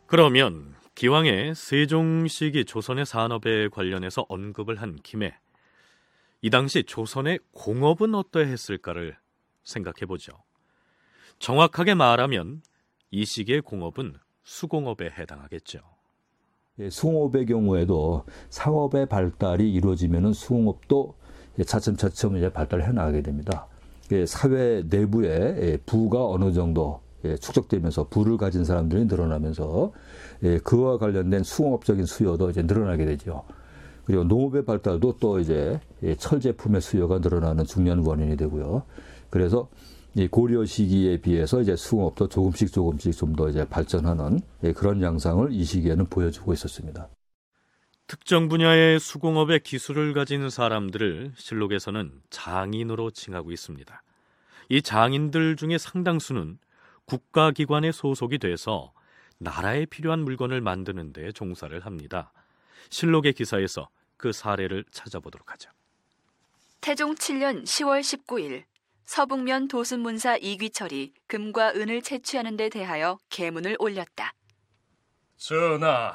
그러면 0.07 0.75
기왕에 0.96 1.55
세종시기 1.55 2.64
조선의 2.64 3.07
산업에 3.07 3.68
관련해서 3.68 4.27
언급을 4.29 4.83
한 4.83 4.96
김에 4.96 5.38
이 6.42 6.48
당시 6.48 6.85
조선의 6.85 7.40
공업은 7.53 8.14
어떠했을까를 8.14 9.16
생각해 9.62 10.07
보죠. 10.07 10.33
정확하게 11.38 11.94
말하면 11.94 12.62
이 13.11 13.24
시기의 13.24 13.61
공업은 13.61 14.14
수공업에 14.42 15.11
해당하겠죠. 15.18 15.81
예, 16.79 16.88
수공업의 16.88 17.46
경우에도 17.46 18.24
상업의 18.48 19.07
발달이 19.07 19.70
이루어지면 19.72 20.33
수공업도 20.33 21.14
차츰차츰 21.66 22.37
이제 22.37 22.50
발달해 22.50 22.90
나가게 22.92 23.22
됩니다. 23.22 23.66
예, 24.12 24.24
사회 24.24 24.83
내부에 24.88 25.29
예, 25.29 25.76
부가 25.85 26.26
어느 26.26 26.53
정도 26.53 27.00
예, 27.24 27.37
축적되면서 27.37 28.09
부를 28.09 28.38
가진 28.38 28.64
사람들이 28.64 29.05
늘어나면서 29.05 29.92
예, 30.42 30.59
그와 30.59 30.96
관련된 30.96 31.42
수공업적인 31.42 32.07
수요도 32.07 32.48
이제 32.50 32.62
늘어나게 32.62 33.05
되죠. 33.05 33.44
그리고 34.05 34.24
농업의 34.24 34.64
발달도 34.64 35.16
또 35.20 35.38
이제 35.38 35.55
예, 35.55 35.81
철 36.18 36.40
제품의 36.40 36.80
수요가 36.80 37.18
늘어나는 37.18 37.64
중요한 37.64 38.00
원인이 38.00 38.36
되고요. 38.36 38.84
그래서 39.30 39.68
이 40.14 40.26
고려 40.26 40.64
시기에 40.64 41.18
비해서 41.20 41.60
이제 41.60 41.76
수공업도 41.76 42.28
조금씩 42.28 42.72
조금씩 42.72 43.16
좀 43.16 43.36
더 43.36 43.48
이제 43.48 43.64
발전하는 43.68 44.40
예, 44.64 44.72
그런 44.72 45.00
양상을 45.02 45.52
이 45.52 45.64
시기에는 45.64 46.06
보여주고 46.06 46.52
있었습니다. 46.52 47.08
특정 48.08 48.48
분야의 48.48 48.98
수공업의 48.98 49.60
기술을 49.60 50.14
가진 50.14 50.50
사람들을 50.50 51.34
실록에서는 51.36 52.10
장인으로 52.28 53.12
칭하고 53.12 53.52
있습니다. 53.52 54.02
이 54.68 54.82
장인들 54.82 55.54
중에 55.54 55.78
상당수는 55.78 56.58
국가기관에 57.04 57.92
소속이 57.92 58.38
돼서 58.38 58.92
나라에 59.38 59.86
필요한 59.86 60.20
물건을 60.20 60.60
만드는 60.60 61.12
데 61.12 61.30
종사를 61.30 61.78
합니다. 61.80 62.32
실록의 62.90 63.32
기사에서 63.34 63.88
그 64.16 64.32
사례를 64.32 64.84
찾아보도록 64.90 65.52
하죠. 65.52 65.70
태종 66.81 67.14
7년 67.14 67.64
10월 67.64 68.01
19일 68.01 68.64
서북면 69.05 69.69
도순문사 69.69 70.38
이귀철이 70.38 71.12
금과 71.27 71.73
은을 71.75 72.01
채취하는 72.01 72.57
데 72.57 72.71
대하여 72.71 73.19
계문을 73.29 73.77
올렸다. 73.79 74.33
전하, 75.37 76.14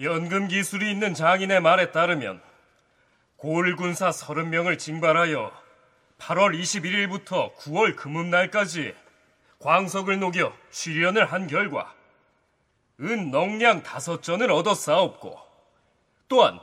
연금 0.00 0.48
기술이 0.48 0.90
있는 0.90 1.12
장인의 1.12 1.60
말에 1.60 1.90
따르면 1.90 2.40
고을군사 3.36 4.08
30명을 4.08 4.78
징발하여 4.78 5.52
8월 6.18 6.58
21일부터 6.58 7.54
9월 7.56 7.96
금음날까지 7.96 8.94
광석을 9.58 10.18
녹여 10.18 10.56
시련을 10.70 11.30
한 11.30 11.46
결과 11.46 11.94
은 13.00 13.30
넉량 13.30 13.82
다섯 13.82 14.22
전을 14.22 14.50
얻어 14.50 14.74
싸웠고 14.74 15.38
또한 16.28 16.58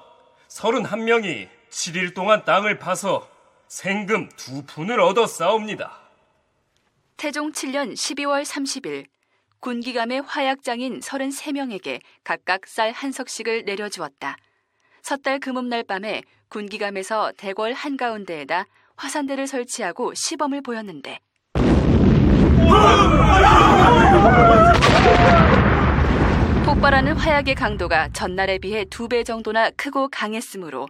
31명이 0.47 1.56
7일 1.69 2.13
동안 2.15 2.43
땅을 2.45 2.79
파서 2.79 3.27
생금 3.67 4.29
두 4.35 4.63
푼을 4.65 4.99
얻어 4.99 5.27
싸웁니다. 5.27 5.91
태종 7.17 7.51
7년 7.51 7.93
12월 7.93 8.43
30일 8.43 9.05
군기감의 9.59 10.21
화약장인 10.21 10.99
33명에게 10.99 11.99
각각 12.23 12.67
쌀 12.67 12.91
한 12.91 13.11
석씩을 13.11 13.65
내려주었다. 13.65 14.37
섣달 15.01 15.39
금음날 15.39 15.83
밤에 15.83 16.21
군기감에서 16.49 17.33
대궐 17.37 17.73
한가운데에다 17.73 18.65
화산대를 18.95 19.47
설치하고 19.47 20.13
시범을 20.13 20.61
보였는데 20.61 21.19
폭발하는 26.65 27.13
화약의 27.15 27.55
강도가 27.55 28.09
전날에 28.09 28.57
비해 28.59 28.85
두 28.85 29.07
배 29.07 29.23
정도나 29.23 29.69
크고 29.71 30.09
강했으므로 30.09 30.87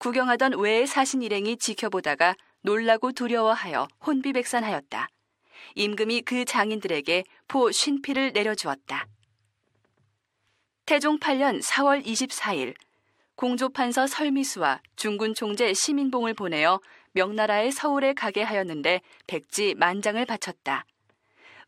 구경하던 0.00 0.58
외의 0.58 0.86
사신 0.86 1.20
일행이 1.20 1.58
지켜보다가 1.58 2.34
놀라고 2.62 3.12
두려워하여 3.12 3.86
혼비백산하였다. 4.06 5.08
임금이 5.74 6.22
그 6.22 6.46
장인들에게 6.46 7.24
포 7.46 7.70
쉰피를 7.70 8.32
내려주었다. 8.32 9.06
태종 10.86 11.18
8년 11.18 11.62
4월 11.62 12.02
24일 12.02 12.74
공조판서 13.36 14.06
설미수와 14.06 14.80
중군 14.96 15.34
총재 15.34 15.74
시민봉을 15.74 16.32
보내어 16.32 16.80
명나라의 17.12 17.70
서울에 17.70 18.14
가게 18.14 18.42
하였는데 18.42 19.02
백지 19.26 19.74
만장을 19.74 20.24
바쳤다. 20.24 20.86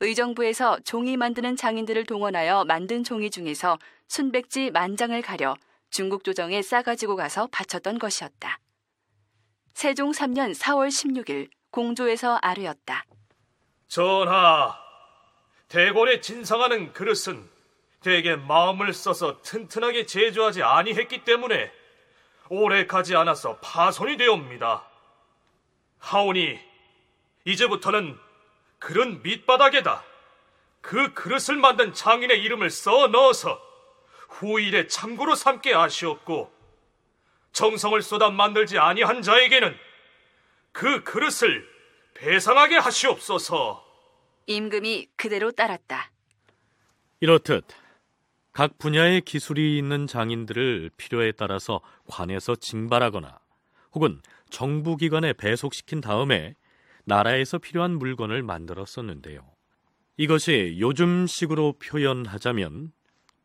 의정부에서 0.00 0.80
종이 0.84 1.18
만드는 1.18 1.56
장인들을 1.56 2.06
동원하여 2.06 2.64
만든 2.64 3.04
종이 3.04 3.28
중에서 3.28 3.78
순백지 4.08 4.70
만장을 4.70 5.20
가려 5.20 5.54
중국 5.92 6.24
조정에 6.24 6.62
싸가지고 6.62 7.16
가서 7.16 7.48
바쳤던 7.52 7.98
것이었다. 7.98 8.58
세종 9.74 10.10
3년 10.10 10.54
4월 10.58 10.88
16일 10.88 11.50
공조에서 11.70 12.38
아뢰었다. 12.40 13.04
전하, 13.88 14.74
대궐에 15.68 16.22
진상하는 16.22 16.94
그릇은 16.94 17.46
대개 18.00 18.36
마음을 18.36 18.94
써서 18.94 19.42
튼튼하게 19.42 20.06
제조하지 20.06 20.62
아니했기 20.62 21.24
때문에 21.24 21.70
오래 22.48 22.86
가지 22.86 23.14
않아서 23.14 23.58
파손이 23.58 24.16
되옵니다. 24.16 24.88
하오니 25.98 26.58
이제부터는 27.44 28.18
그런 28.78 29.22
밑바닥에다 29.22 30.02
그 30.80 31.12
그릇을 31.12 31.56
만든 31.56 31.92
장인의 31.92 32.42
이름을 32.42 32.70
써 32.70 33.08
넣어서 33.08 33.71
후일에 34.32 34.86
참고로 34.86 35.34
삼게 35.34 35.72
하시옵고 35.72 36.52
정성을 37.52 38.00
쏟아 38.02 38.30
만들지 38.30 38.78
아니한 38.78 39.22
자에게는 39.22 39.74
그 40.72 41.04
그릇을 41.04 41.68
배상하게 42.14 42.76
하시옵소서. 42.76 43.84
임금이 44.46 45.08
그대로 45.16 45.50
따랐다. 45.52 46.10
이렇듯 47.20 47.64
각 48.52 48.78
분야의 48.78 49.20
기술이 49.22 49.78
있는 49.78 50.06
장인들을 50.06 50.90
필요에 50.96 51.32
따라서 51.32 51.80
관에서 52.06 52.56
징발하거나 52.56 53.38
혹은 53.92 54.20
정부 54.50 54.96
기관에 54.96 55.32
배속시킨 55.32 56.00
다음에 56.00 56.54
나라에서 57.04 57.58
필요한 57.58 57.98
물건을 57.98 58.42
만들었었는데요. 58.42 59.46
이것이 60.16 60.76
요즘식으로 60.78 61.74
표현하자면 61.78 62.92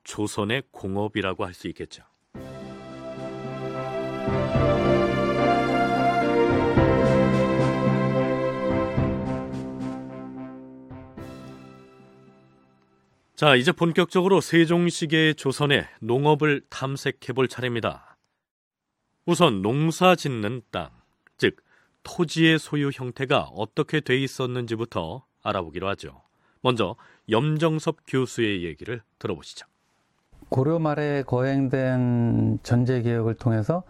조선의 0.07 0.63
공업이라고 0.71 1.45
할 1.45 1.53
수 1.53 1.67
있겠죠. 1.67 2.03
자, 13.35 13.55
이제 13.55 13.71
본격적으로 13.71 14.41
세종시기의 14.41 15.35
조선의 15.35 15.87
농업을 15.99 16.61
탐색해 16.69 17.33
볼 17.33 17.47
차례입니다. 17.47 18.17
우선 19.25 19.61
농사 19.61 20.15
짓는 20.15 20.61
땅, 20.71 20.89
즉 21.37 21.57
토지의 22.03 22.57
소유 22.57 22.89
형태가 22.91 23.49
어떻게 23.53 23.99
돼 23.99 24.17
있었는지부터 24.17 25.25
알아보기로 25.43 25.87
하죠. 25.89 26.23
먼저 26.61 26.95
염정섭 27.29 27.97
교수의 28.07 28.63
얘기를 28.63 29.03
들어보시죠. 29.19 29.67
고려 30.49 30.79
말에 30.79 31.23
거행된 31.23 32.59
전제 32.63 33.01
개혁을 33.01 33.35
통해서 33.35 33.83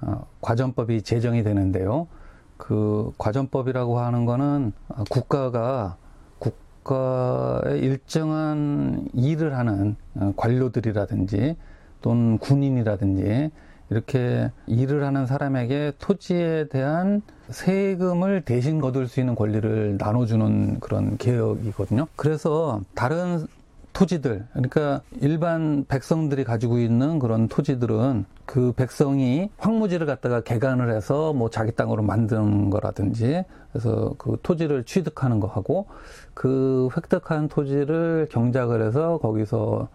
어, 0.00 0.26
과전법이 0.40 1.02
제정이 1.02 1.42
되는데요. 1.42 2.08
그 2.56 3.12
과전법이라고 3.18 3.98
하는 4.00 4.24
거는 4.24 4.72
국가가 5.10 5.96
국가의 6.38 7.80
일정한 7.80 9.08
일을 9.14 9.56
하는 9.56 9.96
어, 10.16 10.32
관료들이라든지 10.36 11.56
또는 12.00 12.38
군인이라든지 12.38 13.50
이렇게 13.90 14.50
일을 14.66 15.04
하는 15.04 15.26
사람에게 15.26 15.92
토지에 15.98 16.68
대한 16.68 17.22
세금을 17.50 18.42
대신 18.42 18.80
거둘 18.80 19.06
수 19.06 19.20
있는 19.20 19.34
권리를 19.34 19.98
나눠주는 19.98 20.80
그런 20.80 21.18
개혁이거든요. 21.18 22.06
그래서 22.16 22.80
다른 22.94 23.46
토지들, 23.92 24.46
그러니까 24.52 25.02
일반 25.20 25.84
백성들이 25.86 26.44
가지고 26.44 26.78
있는 26.78 27.18
그런 27.18 27.48
토지들은 27.48 28.24
그 28.46 28.72
백성이 28.72 29.50
황무지를 29.58 30.06
갖다가 30.06 30.42
개간을 30.42 30.94
해서 30.94 31.32
뭐 31.32 31.50
자기 31.50 31.72
땅으로 31.72 32.02
만든 32.02 32.70
거라든지 32.70 33.44
그래서 33.70 34.14
그 34.18 34.36
토지를 34.42 34.84
취득하는 34.84 35.40
거 35.40 35.46
하고 35.46 35.88
그 36.34 36.88
획득한 36.96 37.48
토지를 37.48 38.28
경작을 38.30 38.86
해서 38.86 39.18
거기서 39.18 39.88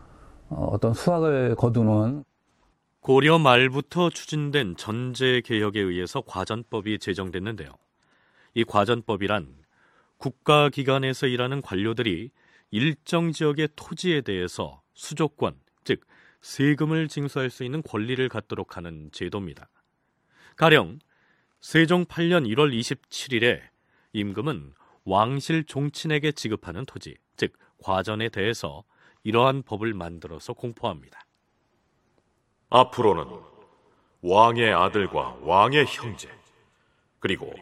어, 0.50 0.70
어떤 0.72 0.94
수확을 0.94 1.56
거두는 1.56 2.24
고려 3.00 3.40
말부터 3.40 4.10
추진된 4.10 4.76
전제 4.78 5.42
개혁에 5.46 5.80
의해서 5.80 6.22
과전법이 6.26 7.00
제정됐는데요. 7.00 7.70
이 8.54 8.64
과전법이란 8.64 9.48
국가 10.18 10.70
기관에서 10.70 11.28
일하는 11.28 11.62
관료들이 11.62 12.32
일정 12.72 13.32
지역의 13.32 13.70
토지에 13.76 14.22
대해서 14.22 14.82
수조권, 14.94 15.60
즉 15.84 16.02
세금을 16.42 17.08
징수할 17.08 17.50
수 17.50 17.64
있는 17.64 17.82
권리를 17.82 18.28
갖도록 18.30 18.78
하는 18.78 19.10
제도입니다. 19.12 19.70
가령 20.56 21.00
세종 21.60 22.06
8년 22.06 22.48
1월 22.48 22.78
27일에 22.78 23.62
임금은 24.14 24.74
왕실 25.06 25.64
종친에게 25.64 26.34
지급하는 26.34 26.86
토지, 26.86 27.16
즉 27.38 27.54
과전에 27.82 28.30
대해서 28.30 28.84
이러한 29.24 29.64
법을 29.64 29.94
만들어서 29.94 30.54
공포합니다. 30.54 31.26
앞으로는 32.70 33.26
왕의 34.22 34.74
아들과 34.74 35.38
왕의 35.42 35.86
형제, 35.88 36.30
그리고 37.20 37.54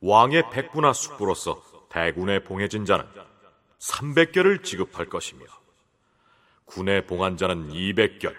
왕의 0.00 0.50
백부나 0.50 0.92
숙부로서 0.92 1.62
대군에 1.90 2.38
봉해진 2.44 2.84
자는 2.84 3.04
300결을 3.78 4.62
지급할 4.64 5.06
것이며 5.06 5.44
군에 6.64 7.06
봉한 7.06 7.36
자는 7.36 7.70
200결, 7.70 8.34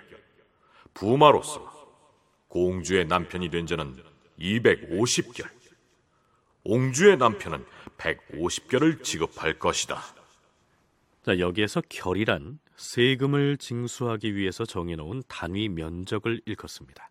부마로서 0.93 1.69
공주의 2.47 3.05
남편이 3.05 3.49
된 3.49 3.65
자는 3.65 4.03
250결, 4.39 5.49
옹주의 6.63 7.17
남편은 7.17 7.65
150결을 7.97 9.03
지급할 9.03 9.59
것이다. 9.59 10.01
자, 11.23 11.39
여기에서 11.39 11.81
결이란 11.89 12.59
세금을 12.75 13.57
징수하기 13.57 14.35
위해서 14.35 14.65
정해놓은 14.65 15.23
단위 15.27 15.67
면적을 15.69 16.41
일컫습니다. 16.45 17.09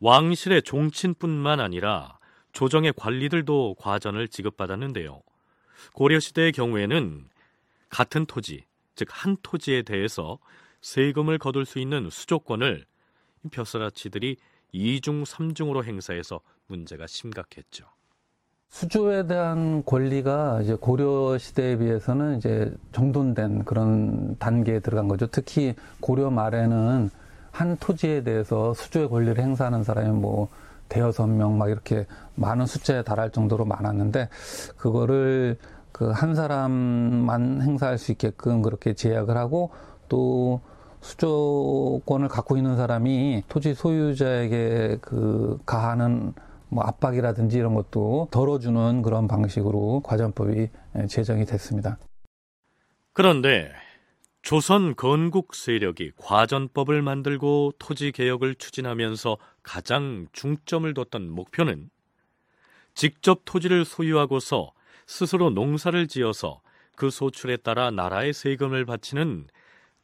왕실의 0.00 0.62
종친뿐만 0.62 1.60
아니라 1.60 2.18
조정의 2.52 2.94
관리들도 2.96 3.76
과전을 3.78 4.28
지급받았는데요. 4.28 5.22
고려 5.92 6.20
시대의 6.20 6.52
경우에는 6.52 7.24
같은 7.88 8.26
토지, 8.26 8.64
즉 8.94 9.08
한 9.10 9.36
토지에 9.42 9.82
대해서 9.82 10.38
세금을 10.82 11.38
거둘 11.38 11.66
수 11.66 11.78
있는 11.78 12.08
수조권을 12.10 12.84
벼슬아치들이 13.50 14.36
이중삼중으로 14.72 15.84
행사해서 15.84 16.40
문제가 16.66 17.06
심각했죠. 17.06 17.86
수조에 18.68 19.26
대한 19.26 19.84
권리가 19.84 20.60
이제 20.62 20.76
고려 20.76 21.36
시대에 21.38 21.76
비해서는 21.76 22.38
이제 22.38 22.72
정돈된 22.92 23.64
그런 23.64 24.38
단계에 24.38 24.78
들어간 24.78 25.08
거죠. 25.08 25.26
특히 25.26 25.74
고려 25.98 26.30
말에는 26.30 27.10
한 27.50 27.76
토지에 27.78 28.22
대해서 28.22 28.72
수조의 28.74 29.08
권리를 29.08 29.42
행사하는 29.42 29.82
사람이 29.82 30.10
뭐 30.10 30.48
대여섯 30.90 31.30
명 31.30 31.56
막 31.56 31.70
이렇게 31.70 32.06
많은 32.34 32.66
숫자에 32.66 33.02
달할 33.02 33.30
정도로 33.30 33.64
많았는데 33.64 34.28
그거를 34.76 35.56
그 35.92 36.12
한 36.12 36.34
사람만 36.34 37.62
행사할 37.62 37.96
수 37.98 38.12
있게끔 38.12 38.62
그렇게 38.62 38.94
제약을 38.94 39.36
하고 39.36 39.70
또 40.08 40.60
수조권을 41.00 42.28
갖고 42.28 42.56
있는 42.56 42.76
사람이 42.76 43.44
토지 43.48 43.74
소유자에게 43.74 44.98
그 45.00 45.58
가하는 45.66 46.32
뭐 46.68 46.84
압박이라든지 46.84 47.58
이런 47.58 47.74
것도 47.74 48.28
덜어주는 48.30 49.02
그런 49.02 49.26
방식으로 49.26 50.02
과전법이 50.04 50.68
제정이 51.08 51.44
됐습니다. 51.46 51.98
그런데 53.12 53.70
조선 54.42 54.96
건국 54.96 55.54
세력이 55.54 56.12
과전법을 56.16 57.02
만들고 57.02 57.74
토지 57.78 58.10
개혁을 58.10 58.54
추진하면서 58.54 59.36
가장 59.62 60.26
중점을 60.32 60.92
뒀던 60.94 61.30
목표는 61.30 61.90
직접 62.94 63.42
토지를 63.44 63.84
소유하고서 63.84 64.72
스스로 65.06 65.50
농사를 65.50 66.06
지어서 66.08 66.62
그 66.96 67.10
소출에 67.10 67.58
따라 67.58 67.90
나라의 67.90 68.32
세금을 68.32 68.84
바치는 68.86 69.46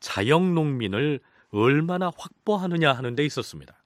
자영 0.01 0.55
농민을 0.55 1.21
얼마나 1.51 2.11
확보하느냐 2.17 2.93
하는 2.93 3.17
데 3.17 3.25
있었습니다. 3.25 3.83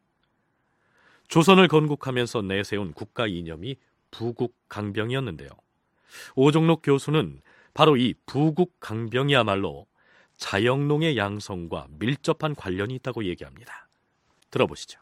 조선을 1.28 1.68
건국하면서 1.68 2.42
내세운 2.42 2.92
국가 2.92 3.26
이념이 3.26 3.76
부국 4.10 4.56
강병이었는데요. 4.68 5.48
오종록 6.34 6.82
교수는 6.82 7.40
바로 7.72 7.96
이 7.96 8.14
부국 8.26 8.74
강병이야말로 8.80 9.86
자영농의 10.40 11.16
양성과 11.16 11.86
밀접한 11.98 12.54
관련이 12.56 12.94
있다고 12.96 13.24
얘기합니다. 13.24 13.88
들어보시죠. 14.50 14.98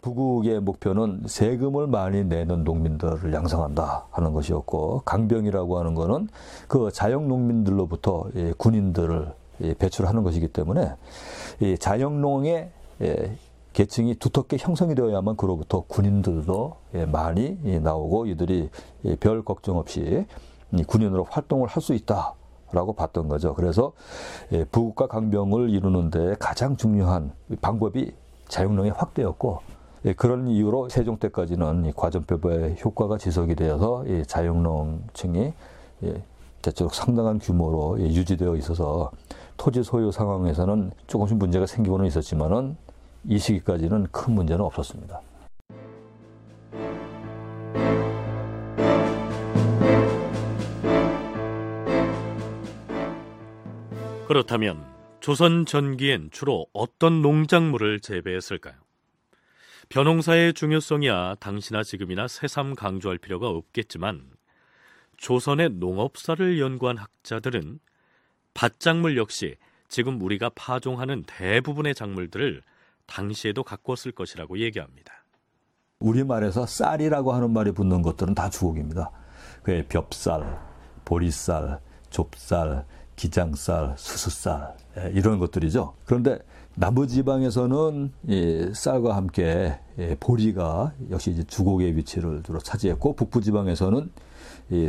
부국의 0.00 0.60
목표는 0.60 1.22
세금을 1.26 1.86
많이 1.86 2.24
내는 2.24 2.64
농민들을 2.64 3.32
양성한다 3.32 4.08
하는 4.10 4.32
것이었고 4.32 5.02
강병이라고 5.04 5.78
하는 5.78 5.94
것은 5.94 6.28
그 6.66 6.90
자영 6.92 7.28
농민들로부터 7.28 8.30
군인들을 8.58 9.32
배출하는 9.78 10.22
것이기 10.22 10.48
때문에 10.48 10.94
자영농의 11.78 12.70
계층이 13.72 14.16
두텁게 14.16 14.56
형성이 14.58 14.94
되어야만 14.94 15.36
그로부터 15.36 15.82
군인들도 15.82 16.76
많이 17.12 17.80
나오고 17.80 18.26
이들이 18.26 18.70
별 19.20 19.44
걱정 19.44 19.78
없이 19.78 20.26
군인으로 20.86 21.24
활동을 21.30 21.68
할 21.68 21.82
수 21.82 21.94
있다. 21.94 22.34
라고 22.74 22.92
봤던 22.92 23.28
거죠. 23.28 23.54
그래서 23.54 23.92
부국과 24.72 25.06
강병을 25.06 25.70
이루는데 25.70 26.34
가장 26.38 26.76
중요한 26.76 27.32
방법이 27.60 28.12
자영농의 28.48 28.90
확대였고 28.92 29.60
그런 30.16 30.48
이유로 30.48 30.90
세종 30.90 31.16
때까지는 31.16 31.92
과전표부의 31.94 32.76
효과가 32.84 33.16
지속이 33.16 33.54
되어서 33.54 34.04
자영농층이 34.26 35.54
대체로 36.60 36.90
상당한 36.90 37.38
규모로 37.38 38.00
유지되어 38.00 38.56
있어서 38.56 39.10
토지 39.56 39.82
소유 39.82 40.10
상황에서는 40.10 40.90
조금씩 41.06 41.36
문제가 41.38 41.66
생기고는 41.66 42.06
있었지만은 42.06 42.76
이 43.26 43.38
시기까지는 43.38 44.08
큰 44.10 44.34
문제는 44.34 44.64
없었습니다. 44.64 45.20
그렇다면 54.34 54.84
조선 55.20 55.64
전기엔 55.64 56.30
주로 56.32 56.66
어떤 56.72 57.22
농작물을 57.22 58.00
재배했을까요? 58.00 58.74
벼농사의 59.90 60.54
중요성이야 60.54 61.36
당시나 61.38 61.84
지금이나 61.84 62.26
새삼 62.26 62.74
강조할 62.74 63.18
필요가 63.18 63.48
없겠지만 63.48 64.24
조선의 65.18 65.74
농업사를 65.74 66.58
연구한 66.58 66.96
학자들은 66.96 67.78
밭작물 68.54 69.16
역시 69.16 69.54
지금 69.88 70.20
우리가 70.20 70.50
파종하는 70.56 71.22
대부분의 71.28 71.94
작물들을 71.94 72.60
당시에도 73.06 73.62
가꿨을 73.62 74.10
것이라고 74.16 74.58
얘기합니다. 74.58 75.12
우리말에서 76.00 76.66
쌀이라고 76.66 77.32
하는 77.32 77.52
말이 77.52 77.70
붙는 77.70 78.02
것들은 78.02 78.34
다 78.34 78.50
주곡입니다. 78.50 79.12
그게 79.62 79.86
벽쌀, 79.86 80.60
보리쌀, 81.04 81.78
좁쌀, 82.10 82.84
기장쌀, 83.16 83.94
수수쌀 83.96 84.74
예, 84.98 85.12
이런 85.14 85.38
것들이죠. 85.38 85.94
그런데 86.04 86.38
남부지방에서는 86.76 88.12
쌀과 88.74 89.16
함께 89.16 89.78
예, 89.98 90.16
보리가 90.18 90.92
역시 91.10 91.44
주곡의 91.46 91.96
위치를 91.96 92.42
주로 92.42 92.58
차지했고 92.58 93.14
북부지방에서는 93.14 94.10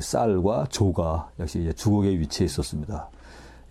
쌀과 0.02 0.68
조가 0.70 1.30
역시 1.40 1.72
주곡의 1.76 2.20
위치에 2.20 2.46
있었습니다. 2.46 3.10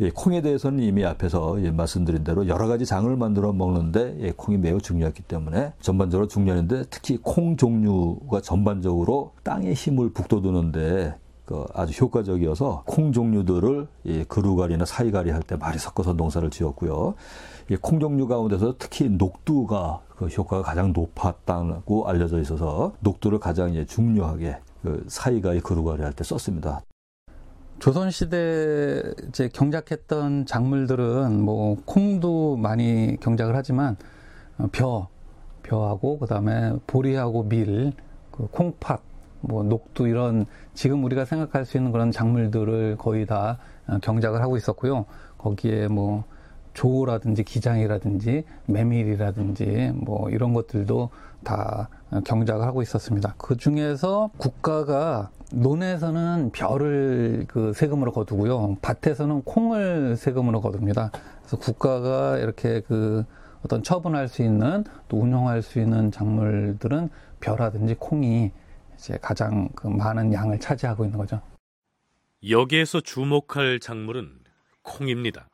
예, 0.00 0.10
콩에 0.10 0.42
대해서는 0.42 0.82
이미 0.82 1.04
앞에서 1.04 1.62
예, 1.62 1.70
말씀드린 1.70 2.24
대로 2.24 2.48
여러 2.48 2.66
가지 2.66 2.84
장을 2.84 3.14
만들어 3.16 3.52
먹는데 3.52 4.16
예, 4.20 4.32
콩이 4.32 4.58
매우 4.58 4.80
중요했기 4.80 5.22
때문에 5.22 5.72
전반적으로 5.80 6.26
중요했는데 6.26 6.84
특히 6.90 7.18
콩 7.22 7.56
종류가 7.56 8.40
전반적으로 8.40 9.32
땅의 9.44 9.74
힘을 9.74 10.12
북돋우는데 10.12 11.14
그 11.44 11.64
아주 11.74 11.92
효과적이어서 12.04 12.84
콩 12.86 13.12
종류들을 13.12 13.86
이 14.04 14.24
그루가리나 14.28 14.84
사이가리 14.86 15.30
할 15.30 15.42
때 15.42 15.56
많이 15.56 15.78
섞어서 15.78 16.14
농사를 16.14 16.48
지었고요. 16.50 17.14
이 17.70 17.76
콩 17.76 18.00
종류 18.00 18.26
가운데서 18.26 18.76
특히 18.78 19.08
녹두가 19.08 20.00
그 20.16 20.26
효과가 20.26 20.62
가장 20.62 20.92
높았다고 20.92 22.08
알려져 22.08 22.40
있어서 22.40 22.92
녹두를 23.00 23.38
가장 23.40 23.72
중요하게 23.86 24.58
그 24.82 25.04
사이가리 25.08 25.60
그루가리 25.60 26.02
할 26.02 26.12
때 26.12 26.24
썼습니다. 26.24 26.82
조선시대 27.78 29.02
이제 29.28 29.48
경작했던 29.52 30.46
작물들은 30.46 31.40
뭐 31.42 31.76
콩도 31.84 32.56
많이 32.56 33.16
경작을 33.20 33.54
하지만 33.56 33.96
어, 34.58 34.68
벼, 34.72 35.08
벼하고 35.62 36.18
그다음에 36.18 36.72
보리하고 36.86 37.42
밀, 37.48 37.92
그 38.30 38.46
콩팥, 38.46 39.02
뭐 39.46 39.62
녹두 39.62 40.08
이런 40.08 40.46
지금 40.74 41.04
우리가 41.04 41.24
생각할 41.24 41.64
수 41.64 41.76
있는 41.76 41.92
그런 41.92 42.10
작물들을 42.10 42.96
거의 42.98 43.26
다 43.26 43.58
어, 43.86 43.98
경작을 44.02 44.40
하고 44.42 44.56
있었고요. 44.56 45.06
거기에 45.38 45.88
뭐 45.88 46.24
조라든지 46.72 47.44
기장이라든지 47.44 48.44
메밀이라든지 48.66 49.92
뭐 49.94 50.28
이런 50.30 50.52
것들도 50.52 51.10
다 51.44 51.88
경작을 52.24 52.66
하고 52.66 52.82
있었습니다. 52.82 53.34
그 53.38 53.56
중에서 53.56 54.30
국가가 54.36 55.30
논에서는 55.52 56.50
벼를 56.52 57.44
그 57.48 57.72
세금으로 57.74 58.12
거두고요. 58.12 58.76
밭에서는 58.82 59.42
콩을 59.42 60.16
세금으로 60.16 60.60
거둡니다. 60.60 61.12
그래서 61.40 61.56
국가가 61.58 62.38
이렇게 62.38 62.80
그 62.80 63.24
어떤 63.64 63.82
처분할 63.82 64.28
수 64.28 64.42
있는 64.42 64.84
또 65.08 65.18
운영할 65.18 65.62
수 65.62 65.78
있는 65.78 66.10
작물들은 66.10 67.08
벼라든지 67.40 67.94
콩이 67.98 68.50
이제 68.96 69.18
가장 69.20 69.68
그 69.74 69.86
많은 69.86 70.32
양을 70.32 70.60
차지하고 70.60 71.04
있는 71.04 71.18
거죠. 71.18 71.42
여기에서 72.48 73.00
주목할 73.00 73.80
작물은 73.80 74.44
콩입니다. 74.82 75.48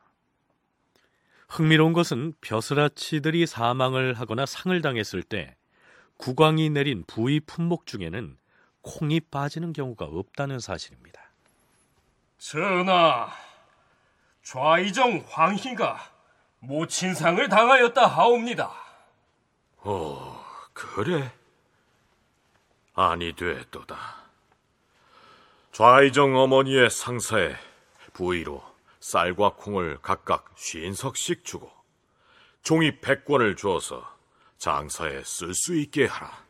흥미로운 1.47 1.93
것은 1.93 2.33
벼슬아치들이 2.41 3.45
사망을 3.45 4.13
하거나 4.13 4.45
상을 4.45 4.81
당했을 4.81 5.23
때 5.23 5.55
국왕이 6.17 6.69
내린 6.69 7.03
부의 7.07 7.41
품목 7.41 7.85
중에는 7.85 8.37
콩이 8.81 9.19
빠지는 9.31 9.73
경우가 9.73 10.05
없다는 10.05 10.59
사실입니다. 10.59 11.21
전하, 12.37 13.29
좌이정 14.43 15.23
황희가 15.27 15.99
모친상을 16.59 17.47
당하였다 17.49 18.07
하옵니다. 18.07 18.71
어, 19.77 20.43
그래? 20.73 21.31
아니 22.93 23.33
되었도다. 23.33 24.21
좌이정 25.71 26.35
어머니의 26.35 26.89
상사에 26.89 27.55
부의로 28.13 28.61
쌀과 28.99 29.53
콩을 29.55 29.99
각각 30.01 30.51
쉰석씩 30.55 31.45
주고 31.45 31.71
종이 32.61 32.99
백권을 32.99 33.55
주어서 33.55 34.05
장사에 34.57 35.23
쓸 35.23 35.53
수 35.53 35.75
있게 35.75 36.05
하라. 36.05 36.45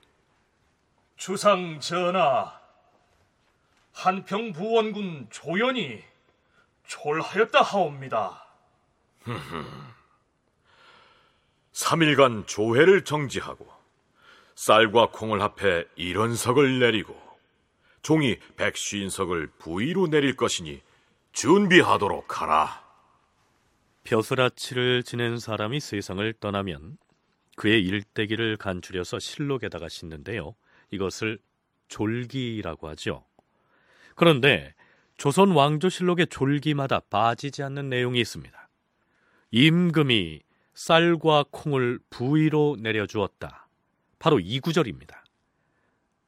주상 1.15 1.79
전하, 1.79 2.59
한평 3.93 4.53
부원군 4.53 5.27
조연이 5.29 6.03
졸하였다 6.87 7.61
하옵니다. 7.61 8.45
3일간 11.73 12.47
조회를 12.47 13.05
정지하고 13.05 13.80
쌀과 14.61 15.09
콩을 15.09 15.41
합해 15.41 15.85
일원석을 15.95 16.77
내리고 16.77 17.19
종이 18.03 18.37
백쉰 18.57 19.09
석을 19.09 19.47
부위로 19.57 20.05
내릴 20.05 20.35
것이니 20.35 20.83
준비하도록 21.31 22.39
하라. 22.39 22.83
벼슬아치를 24.03 25.01
지낸 25.01 25.39
사람이 25.39 25.79
세상을 25.79 26.31
떠나면 26.39 26.97
그의 27.55 27.83
일대기를 27.83 28.57
간추려서 28.57 29.17
실록에다가 29.17 29.89
싣는데요. 29.89 30.53
이것을 30.91 31.39
졸기라고 31.87 32.87
하죠. 32.89 33.25
그런데 34.15 34.75
조선 35.17 35.53
왕조 35.53 35.89
실록의 35.89 36.27
졸기마다 36.27 36.99
빠지지 37.09 37.63
않는 37.63 37.89
내용이 37.89 38.19
있습니다. 38.19 38.69
임금이 39.49 40.41
쌀과 40.75 41.45
콩을 41.49 41.97
부위로 42.11 42.77
내려주었다. 42.79 43.61
바로 44.21 44.39
이 44.39 44.59
구절입니다. 44.59 45.25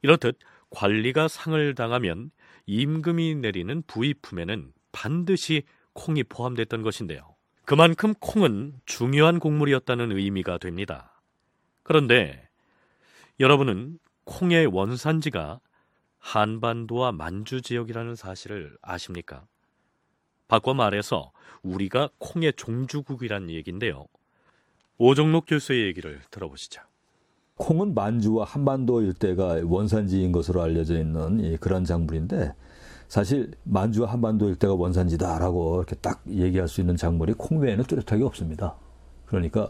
이렇듯 0.01 0.39
관리가 0.71 1.27
상을 1.27 1.75
당하면 1.75 2.31
임금이 2.65 3.35
내리는 3.35 3.83
부위품에는 3.85 4.73
반드시 4.91 5.61
콩이 5.93 6.23
포함됐던 6.23 6.81
것인데요. 6.81 7.35
그만큼 7.65 8.15
콩은 8.15 8.81
중요한 8.87 9.39
곡물이었다는 9.39 10.11
의미가 10.11 10.57
됩니다. 10.57 11.21
그런데 11.83 12.49
여러분은 13.39 13.99
콩의 14.23 14.65
원산지가 14.65 15.59
한반도와 16.17 17.11
만주 17.11 17.61
지역이라는 17.61 18.15
사실을 18.15 18.75
아십니까? 18.81 19.45
바꿔 20.47 20.73
말해서 20.73 21.31
우리가 21.61 22.09
콩의 22.17 22.53
종주국이란 22.53 23.51
얘기인데요. 23.51 24.07
오종록 24.97 25.45
교수의 25.47 25.85
얘기를 25.85 26.21
들어보시죠. 26.31 26.81
콩은 27.57 27.93
만주와 27.93 28.45
한반도 28.45 29.01
일대가 29.01 29.59
원산지인 29.63 30.31
것으로 30.31 30.61
알려져 30.61 30.97
있는 30.97 31.57
그런 31.59 31.85
작물인데 31.85 32.53
사실 33.07 33.51
만주와 33.63 34.11
한반도 34.11 34.49
일대가 34.49 34.73
원산지다라고 34.73 35.77
이렇게 35.77 35.95
딱 35.97 36.23
얘기할 36.27 36.67
수 36.67 36.81
있는 36.81 36.95
작물이 36.97 37.33
콩 37.37 37.59
외에는 37.59 37.83
뚜렷하게 37.85 38.23
없습니다. 38.23 38.75
그러니까 39.27 39.69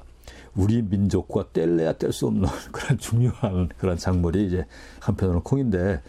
우리 0.55 0.81
민족과 0.81 1.47
뗄래야 1.51 1.93
뗄 1.93 2.13
수 2.13 2.27
없는 2.27 2.47
그런 2.71 2.97
중요한 2.97 3.69
그런 3.77 3.97
작물이 3.97 4.47
이제 4.47 4.65
한편으로는 5.01 5.43
콩인데 5.43 6.01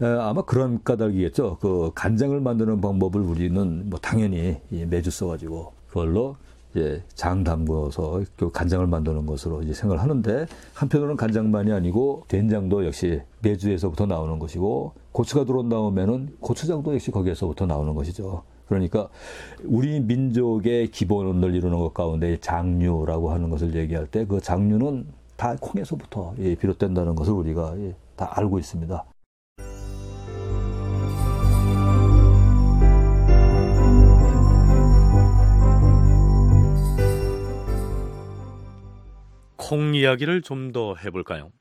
아마 0.00 0.42
그런 0.42 0.82
까닭이겠죠. 0.84 1.58
그 1.60 1.90
간장을 1.94 2.38
만드는 2.38 2.82
방법을 2.82 3.22
우리는 3.22 3.88
뭐 3.88 3.98
당연히 3.98 4.60
매주 4.68 5.10
써가지고 5.10 5.72
그걸로 5.88 6.36
이제 6.74 7.02
장 7.14 7.44
담궈서 7.44 8.22
그 8.36 8.50
간장을 8.50 8.86
만드는 8.86 9.26
것으로 9.26 9.62
이제 9.62 9.72
생각을 9.72 10.02
하는데 10.02 10.46
한편으로는 10.74 11.16
간장만이 11.16 11.72
아니고 11.72 12.24
된장도 12.28 12.84
역시 12.86 13.22
매주에서부터 13.42 14.06
나오는 14.06 14.38
것이고 14.38 14.92
고추가 15.12 15.44
들어온 15.44 15.68
다음에는 15.68 16.36
고추장도 16.40 16.94
역시 16.94 17.10
거기에서부터 17.10 17.66
나오는 17.66 17.94
것이죠. 17.94 18.42
그러니까 18.68 19.08
우리 19.64 19.98
민족의 20.00 20.90
기본을 20.90 21.54
이루는 21.54 21.78
것 21.78 21.94
가운데 21.94 22.36
장류라고 22.38 23.30
하는 23.30 23.48
것을 23.48 23.74
얘기할 23.74 24.06
때 24.06 24.26
그 24.26 24.40
장류는 24.40 25.06
다 25.36 25.56
콩에서부터 25.58 26.34
비롯된다는 26.36 27.14
것을 27.14 27.32
우리가 27.32 27.74
다 28.16 28.30
알고 28.36 28.58
있습니다. 28.58 29.04
콩 39.68 39.94
이야기를 39.94 40.40
좀 40.40 40.72
더 40.72 40.94
해볼까요? 40.96 41.52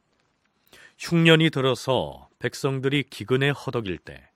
흉년이 0.98 1.50
들어서 1.50 2.30
백성들이 2.40 3.04
기근에 3.04 3.50
허덕일 3.50 3.98
때 3.98 4.30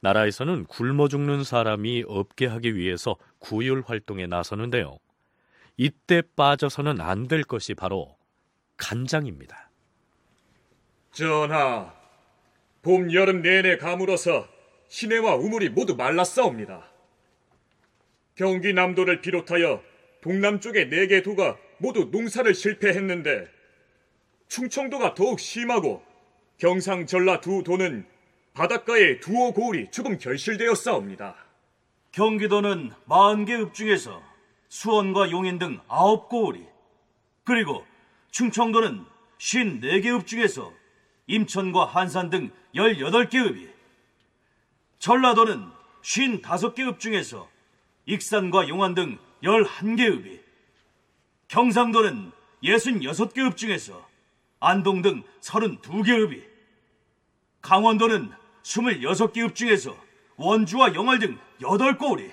나라에서는 0.00 0.66
굶어 0.66 1.08
죽는 1.08 1.42
사람이 1.42 2.04
없게 2.06 2.44
하기 2.46 2.76
위해서 2.76 3.16
구휼 3.38 3.82
활동에 3.86 4.26
나서는데요. 4.26 4.98
이때 5.78 6.22
빠져서는 6.36 7.00
안 7.00 7.28
될 7.28 7.44
것이 7.44 7.72
바로 7.72 8.14
간장입니다. 8.76 9.70
전하, 11.12 11.94
봄, 12.82 13.10
여름 13.14 13.40
내내 13.40 13.78
가물어서 13.78 14.46
시내와 14.88 15.34
우물이 15.36 15.70
모두 15.70 15.96
말랐사옵니다. 15.96 16.84
경기 18.34 18.74
남도를 18.74 19.22
비롯하여 19.22 19.82
동남쪽의 20.20 20.90
네 20.90 21.06
개 21.06 21.22
도가 21.22 21.56
모두 21.78 22.08
농사를 22.10 22.52
실패했는데 22.54 23.48
충청도가 24.48 25.14
더욱 25.14 25.40
심하고 25.40 26.02
경상 26.58 27.06
전라 27.06 27.40
두 27.40 27.62
도는 27.62 28.06
바닷가의 28.54 29.20
두어 29.20 29.52
고을이 29.52 29.90
조금 29.92 30.18
결실되었사옵니다. 30.18 31.36
경기도는 32.10 32.90
40개 33.06 33.60
읍 33.60 33.74
중에서 33.74 34.20
수원과 34.68 35.30
용인 35.30 35.58
등 35.58 35.78
9고을이 35.88 36.66
그리고 37.44 37.86
충청도는 38.30 39.04
54개 39.38 40.14
읍 40.14 40.26
중에서 40.26 40.72
임천과 41.28 41.84
한산 41.84 42.30
등 42.30 42.50
18개 42.74 43.36
읍이 43.36 43.68
전라도는 44.98 45.68
55개 46.02 46.88
읍 46.88 46.98
중에서 46.98 47.48
익산과 48.06 48.68
용안 48.68 48.94
등 48.94 49.18
11개 49.42 50.00
읍이 50.08 50.47
경상도는 51.48 52.30
66개 52.62 53.38
읍 53.46 53.56
중에서 53.56 54.06
안동 54.60 55.00
등 55.00 55.22
32개 55.40 56.10
읍이 56.10 56.42
강원도는 57.62 58.30
26개 58.62 59.44
읍 59.44 59.54
중에서 59.54 59.96
원주와 60.36 60.94
영월 60.94 61.18
등 61.18 61.38
8고을이 61.60 62.32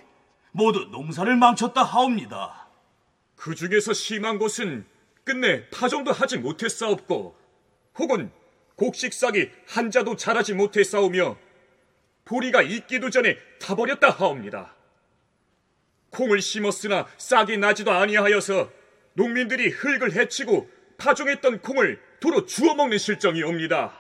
모두 0.51 0.85
농사를 0.91 1.33
망쳤다 1.35 1.83
하옵니다. 1.83 2.67
그 3.35 3.55
중에서 3.55 3.93
심한 3.93 4.37
곳은 4.37 4.85
끝내 5.23 5.69
파종도 5.69 6.11
하지 6.11 6.37
못했사옵고 6.37 7.37
혹은 7.97 8.31
곡식싹이 8.75 9.49
한자도 9.67 10.17
자라지 10.17 10.53
못했사오며 10.53 11.37
보리가 12.25 12.61
익기도 12.63 13.09
전에 13.09 13.37
타버렸다 13.59 14.09
하옵니다. 14.09 14.75
콩을 16.09 16.41
심었으나 16.41 17.07
싹이 17.17 17.57
나지도 17.57 17.91
아니하여서 17.91 18.69
농민들이 19.15 19.69
흙을 19.69 20.13
해치고 20.13 20.69
파종했던 20.97 21.61
콩을 21.61 21.99
도로 22.19 22.45
주워 22.45 22.75
먹는 22.75 22.97
실정이 22.97 23.43
옵니다. 23.43 23.93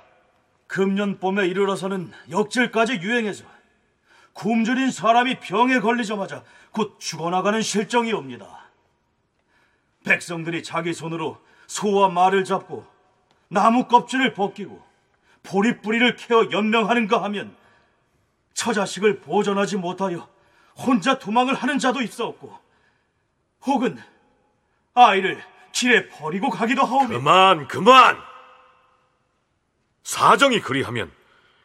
금년 0.67 1.19
봄에 1.19 1.47
이르러서는 1.47 2.11
역질까지 2.29 2.99
유행해서 3.01 3.45
굶주린 4.33 4.91
사람이 4.91 5.39
병에 5.39 5.79
걸리자마자 5.79 6.43
곧 6.71 6.97
죽어나가는 6.99 7.61
실정이 7.61 8.11
옵니다. 8.13 8.69
백성들이 10.03 10.63
자기 10.63 10.93
손으로 10.93 11.41
소와 11.67 12.09
말을 12.09 12.43
잡고 12.43 12.85
나무 13.47 13.87
껍질을 13.87 14.33
벗기고 14.33 14.83
보리뿌리를 15.43 16.15
캐어 16.17 16.49
연명하는가 16.51 17.23
하면 17.23 17.55
처자식을 18.53 19.21
보존하지 19.21 19.77
못하여 19.77 20.27
혼자 20.75 21.19
도망을 21.19 21.53
하는 21.53 21.79
자도 21.79 22.01
있었고 22.01 22.57
혹은 23.65 23.97
아이를 24.95 25.43
길에 25.71 26.07
버리고 26.07 26.49
가기도 26.49 26.83
하오며 26.83 27.09
그만 27.09 27.67
그만 27.67 28.17
사정이 30.03 30.61
그리하면 30.61 31.11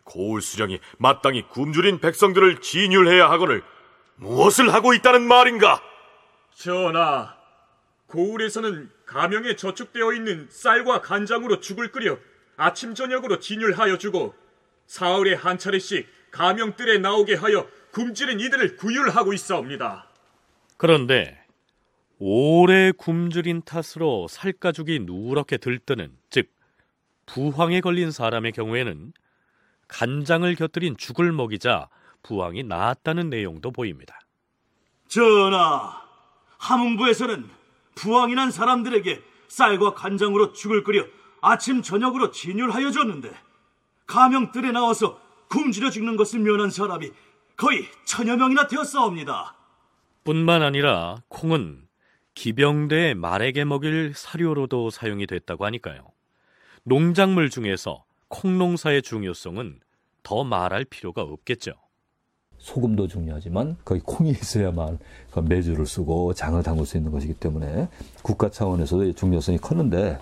고울 0.05 0.43
수령이 0.43 0.81
마땅히 0.99 1.43
굶주린 1.49 2.01
백성들을 2.01 2.61
진율해야 2.61 3.31
하거늘 3.31 3.63
무엇을 4.17 4.75
하고 4.75 4.93
있다는 4.93 5.23
말인가? 5.23 5.81
전하, 6.55 7.37
고울에서는 8.09 8.91
가명에 9.07 9.57
저축되어 9.57 10.13
있는 10.13 10.49
쌀과 10.51 11.01
간장으로 11.01 11.61
죽을 11.61 11.93
끓여 11.93 12.19
아침 12.57 12.95
저녁으로 12.95 13.39
진율하여 13.39 13.99
주고 13.99 14.35
사흘에 14.87 15.35
한 15.35 15.57
차례씩 15.57 16.09
가명뜰에 16.33 16.99
나오게 16.99 17.37
하여 17.37 17.67
굶주린 17.93 18.41
이들을 18.41 18.77
구휼하고 18.77 19.33
있사옵니다. 19.33 20.07
그런데 20.77 21.40
오래 22.23 22.93
굶주린 22.93 23.63
탓으로 23.63 24.29
살가죽이 24.29 25.01
누렇게 25.01 25.57
들뜨는 25.57 26.19
즉 26.29 26.53
부황에 27.25 27.81
걸린 27.81 28.11
사람의 28.11 28.53
경우에는 28.53 29.15
간장을 29.89 30.55
곁들인 30.55 30.99
죽을 30.99 31.33
먹이자 31.33 31.89
부황이 32.23 32.63
나았다는 32.63 33.31
내용도 33.31 33.71
보입니다. 33.71 34.21
전하, 35.09 36.03
함흥부에서는 36.59 37.49
부황이 37.95 38.35
난 38.35 38.51
사람들에게 38.51 39.23
쌀과 39.49 39.95
간장으로 39.95 40.53
죽을 40.53 40.85
끓여 40.85 41.07
아침 41.41 41.81
저녁으로 41.81 42.33
진율하여 42.33 42.91
줬는데 42.91 43.33
가명뜰에 44.07 44.73
나와서 44.73 45.19
굶주려 45.49 45.89
죽는 45.89 46.17
것을 46.17 46.41
면한 46.41 46.69
사람이 46.69 47.11
거의 47.57 47.89
천여 48.05 48.37
명이나 48.37 48.67
되었사옵니다. 48.67 49.57
뿐만 50.23 50.63
아니라 50.63 51.17
콩은 51.29 51.89
기병대의 52.35 53.15
말에게 53.15 53.65
먹일 53.65 54.13
사료로도 54.15 54.91
사용이 54.91 55.27
됐다고 55.27 55.65
하니까요. 55.67 56.09
농작물 56.85 57.51
중에서 57.51 58.05
콩농사의 58.29 59.03
중요성은 59.03 59.81
더 60.23 60.45
말할 60.45 60.85
필요가 60.85 61.23
없겠죠. 61.23 61.73
소금도 62.59 63.09
중요하지만 63.09 63.77
거기 63.85 64.01
콩이 64.05 64.31
있어야만 64.31 64.99
그 65.31 65.41
매주를 65.41 65.87
쓰고 65.87 66.35
장을 66.35 66.63
담글 66.63 66.85
수 66.85 66.99
있는 66.99 67.11
것이기 67.11 67.35
때문에 67.35 67.89
국가 68.23 68.51
차원에서도 68.51 69.15
중요성이 69.15 69.59
컸는데 69.59 70.19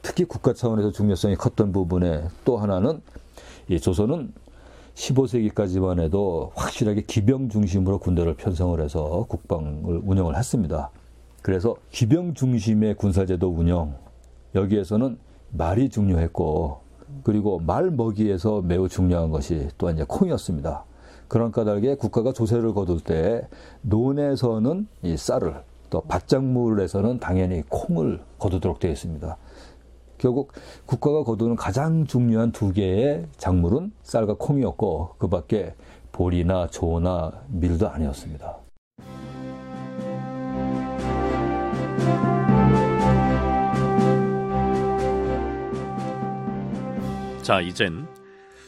특히 0.00 0.24
국가 0.24 0.54
차원에서 0.54 0.90
중요성이 0.90 1.36
컸던 1.36 1.72
부분에 1.72 2.24
또 2.44 2.56
하나는 2.56 3.02
이 3.68 3.78
조선은 3.78 4.32
15세기까지만 4.94 6.00
해도 6.00 6.52
확실하게 6.54 7.02
기병 7.02 7.50
중심으로 7.50 7.98
군대를 7.98 8.34
편성을 8.34 8.80
해서 8.80 9.26
국방을 9.28 10.00
운영을 10.02 10.36
했습니다. 10.36 10.90
그래서 11.42 11.76
기병 11.90 12.34
중심의 12.34 12.94
군사제도 12.94 13.48
운영 13.48 13.94
여기에서는 14.54 15.18
말이 15.50 15.90
중요했고 15.90 16.80
그리고 17.24 17.58
말 17.58 17.90
먹이에서 17.90 18.62
매우 18.62 18.88
중요한 18.88 19.30
것이 19.30 19.68
또한 19.76 19.96
이제 19.96 20.04
콩이었습니다. 20.08 20.84
그런 21.28 21.50
까닭에 21.50 21.96
국가가 21.96 22.32
조세를 22.32 22.74
거둘 22.74 23.00
때 23.00 23.48
논에서는 23.82 24.86
이 25.02 25.16
쌀을 25.16 25.62
또 25.90 26.00
밭작물에서는 26.02 27.18
당연히 27.18 27.62
콩을 27.68 28.22
거두도록 28.38 28.78
되어 28.78 28.92
있습니다. 28.92 29.36
결국 30.18 30.52
국가가 30.86 31.24
거두는 31.24 31.56
가장 31.56 32.06
중요한 32.06 32.52
두 32.52 32.72
개의 32.72 33.26
작물은 33.36 33.92
쌀과 34.02 34.36
콩이었고 34.38 35.16
그 35.18 35.28
밖에 35.28 35.74
보리나 36.12 36.68
조나 36.68 37.32
밀도 37.48 37.88
아니었습니다. 37.88 38.61
자, 47.42 47.60
이젠 47.60 48.06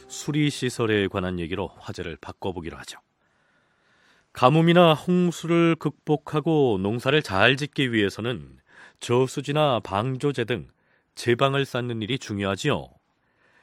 수리 0.09 0.49
시설에 0.49 1.07
관한 1.07 1.39
얘기로 1.39 1.71
화제를 1.79 2.17
바꿔보기로 2.19 2.75
하죠. 2.79 2.99
가뭄이나 4.33 4.93
홍수를 4.93 5.75
극복하고 5.75 6.77
농사를 6.81 7.21
잘 7.21 7.55
짓기 7.55 7.93
위해서는 7.93 8.59
저수지나 8.99 9.79
방조제 9.79 10.43
등 10.43 10.67
제방을 11.15 11.63
쌓는 11.63 12.01
일이 12.01 12.19
중요하지요. 12.19 12.89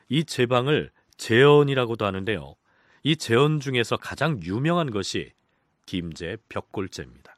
이 0.08 0.24
제방을 0.24 0.90
제언이라고도 1.18 2.06
하는데요. 2.06 2.54
이 3.02 3.16
제언 3.16 3.60
중에서 3.60 3.98
가장 3.98 4.40
유명한 4.42 4.90
것이 4.90 5.32
김제 5.84 6.38
벽골제입니다. 6.48 7.36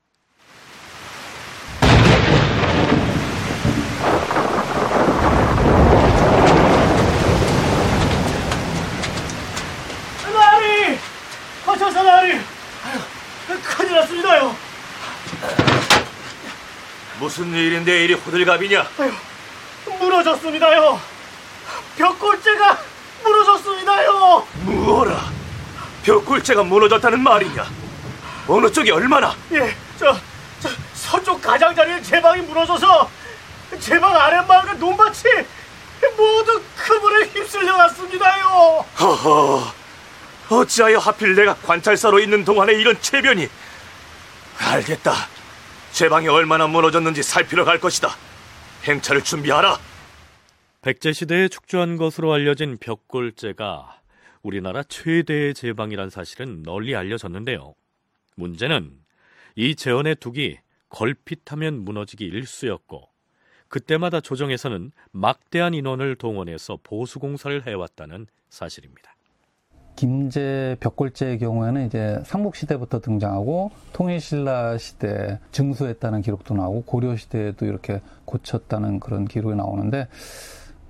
나리! 10.32 10.98
거쳐서 11.84 12.02
나리! 12.02 12.32
아유, 12.32 13.00
큰일 13.62 13.92
났습니다요. 13.94 14.56
무슨 17.18 17.52
일인데 17.52 18.04
이리 18.04 18.14
호들갑이냐? 18.14 18.86
아유, 18.98 19.12
무너졌습니다요. 19.98 21.00
벽골재가 21.98 22.78
무너졌습니다요. 23.22 24.46
무어라? 24.62 25.30
벽골재가 26.04 26.62
무너졌다는 26.62 27.20
말이냐? 27.22 27.66
어느 28.48 28.70
쪽이 28.72 28.90
얼마나? 28.90 29.34
예, 29.52 29.76
저, 29.98 30.16
저 30.60 30.68
서쪽 30.94 31.40
가장자리에 31.42 32.00
제 32.02 32.20
방이 32.20 32.40
무너져서 32.42 33.10
제 33.80 33.98
방 33.98 34.14
아랫마을과 34.14 34.74
논밭이 34.74 35.22
모두 36.16 36.62
그물에 36.76 37.26
휩쓸려 37.28 37.76
갔습니다요. 37.76 38.84
허허, 39.00 39.72
어찌하여 40.50 40.98
하필 40.98 41.34
내가 41.34 41.54
관찰사로 41.54 42.20
있는 42.20 42.44
동안에 42.44 42.74
이런 42.74 43.00
체변이? 43.00 43.48
알겠다. 44.58 45.12
제 45.92 46.08
방이 46.08 46.28
얼마나 46.28 46.66
무너졌는지 46.66 47.22
살피러 47.22 47.64
갈 47.64 47.80
것이다. 47.80 48.10
행차를 48.84 49.22
준비하라. 49.22 49.78
백제 50.82 51.12
시대에 51.12 51.48
축조한 51.48 51.96
것으로 51.96 52.32
알려진 52.32 52.76
벽골제가 52.78 54.00
우리나라 54.42 54.82
최대의 54.82 55.54
제방이란 55.54 56.10
사실은 56.10 56.62
널리 56.62 56.94
알려졌는데요. 56.94 57.74
문제는 58.36 58.92
이 59.56 59.74
재원의 59.74 60.16
둑이 60.16 60.58
걸핏하면 60.90 61.84
무너지기 61.84 62.24
일쑤였고 62.26 63.08
그때마다 63.68 64.20
조정에서는 64.20 64.92
막대한 65.12 65.72
인원을 65.72 66.16
동원해서 66.16 66.78
보수 66.82 67.18
공사를 67.18 67.66
해왔다는 67.66 68.26
사실입니다. 68.50 69.13
김제 70.04 70.76
벽골제의 70.80 71.38
경우에는 71.38 71.86
이제 71.86 72.20
삼국 72.26 72.56
시대부터 72.56 73.00
등장하고 73.00 73.70
통일신라 73.94 74.76
시대 74.76 75.38
증수했다는 75.50 76.20
기록도 76.20 76.52
나오고 76.52 76.82
고려 76.82 77.16
시대에도 77.16 77.64
이렇게 77.64 78.02
고쳤다는 78.26 79.00
그런 79.00 79.24
기록이 79.24 79.56
나오는데 79.56 80.08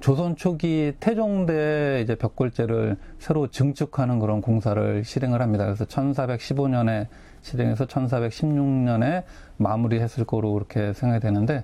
조선 0.01 0.35
초기 0.35 0.95
태종대 0.99 2.01
이제 2.03 2.17
벽골제를 2.17 2.97
새로 3.21 3.47
증축하는 3.47 4.19
그런 4.19 4.41
공사를 4.41 5.05
실행을 5.05 5.41
합니다. 5.41 5.65
그래서 5.67 5.85
1415년에 5.85 7.07
실행해서 7.41 7.87
1416년에 7.87 9.23
마무리했을 9.59 10.25
거로 10.25 10.55
그렇게 10.55 10.93
생각이 10.93 11.21
되는데 11.21 11.63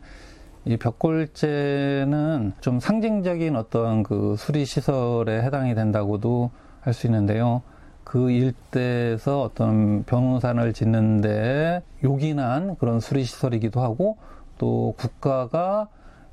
이 0.67 0.77
벽골제는 0.77 2.53
좀 2.61 2.79
상징적인 2.79 3.57
어떤 3.57 4.05
그 4.05 4.37
수리 4.39 4.65
시설에 4.65 5.43
해당이 5.43 5.75
된다고도 5.75 6.53
할 6.81 6.95
수 6.95 7.07
있는데요. 7.07 7.63
그 8.05 8.31
일대에서 8.31 9.43
어떤 9.43 10.05
변호산을 10.05 10.73
짓는데 10.73 11.83
요긴한 12.03 12.77
그런 12.77 12.99
수리 12.99 13.25
시설이기도 13.25 13.81
하고 13.81 14.19
또 14.59 14.95
국가가 14.99 15.89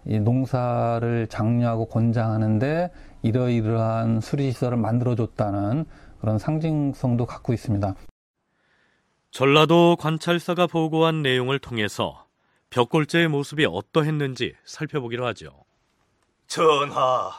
이 0.05 0.19
농사를 0.19 1.27
장려하고 1.27 1.85
권장하는데 1.85 2.91
이러이러한 3.21 4.21
수리 4.21 4.51
시설을 4.51 4.77
만들어줬다는 4.77 5.85
그런 6.19 6.39
상징성도 6.39 7.25
갖고 7.25 7.53
있습니다. 7.53 7.93
전라도 9.31 9.97
관찰사가 9.99 10.67
보고한 10.67 11.21
내용을 11.21 11.59
통해서 11.59 12.25
벽골제의 12.69 13.27
모습이 13.27 13.65
어떠했는지 13.65 14.55
살펴보기로 14.65 15.25
하죠. 15.27 15.63
전하, 16.47 17.31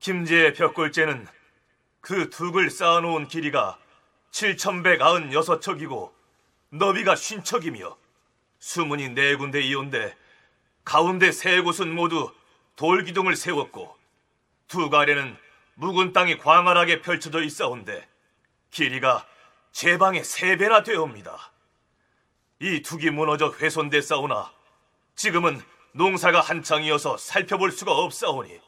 김제의 0.00 0.54
벽골제는 0.54 1.26
그 2.08 2.30
둑을 2.30 2.70
쌓아놓은 2.70 3.28
길이가 3.28 3.78
7,196척이고 4.30 6.10
너비가 6.70 7.12
50척이며 7.12 7.98
수문이 8.60 9.10
네 9.10 9.36
군데 9.36 9.60
이온데 9.60 10.16
가운데 10.86 11.30
세 11.30 11.60
곳은 11.60 11.94
모두 11.94 12.32
돌기둥을 12.76 13.36
세웠고 13.36 13.94
두 14.68 14.88
가래는 14.88 15.36
묵은 15.74 16.14
땅이 16.14 16.38
광활하게 16.38 17.02
펼쳐져 17.02 17.42
있사온데 17.42 18.08
길이가 18.70 19.26
제 19.70 19.98
방의 19.98 20.24
세 20.24 20.56
배나 20.56 20.84
되옵니다. 20.84 21.52
이 22.60 22.80
둑이 22.80 23.10
무너져 23.10 23.50
훼손돼 23.50 24.00
싸우나 24.00 24.50
지금은 25.14 25.60
농사가 25.92 26.40
한창이어서 26.40 27.18
살펴볼 27.18 27.70
수가 27.70 27.92
없사오니 27.92 28.58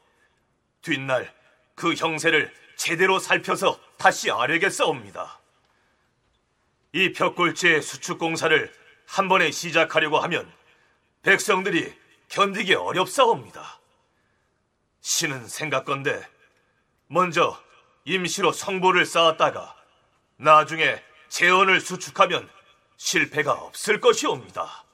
뒷날 0.83 1.35
그 1.75 1.95
형세를 1.95 2.53
제대로 2.81 3.19
살펴서 3.19 3.79
다시 3.99 4.31
아뢰겠사옵니다. 4.31 5.39
이 6.95 7.13
벽골제 7.13 7.83
수축 7.83 8.19
공사를 8.19 8.73
한 9.07 9.29
번에 9.29 9.51
시작하려고 9.51 10.19
하면 10.21 10.51
백성들이 11.21 11.93
견디기 12.31 12.73
어렵사옵니다. 12.73 13.81
신은 15.03 15.47
생각건데 15.47 16.27
먼저 17.07 17.63
임시로 18.07 18.51
성보를 18.51 19.05
쌓았다가 19.05 19.77
나중에 20.39 21.03
재원을 21.29 21.83
수축하면 21.83 22.49
실패가 22.97 23.53
없을 23.53 24.01
것이옵니다. 24.01 24.87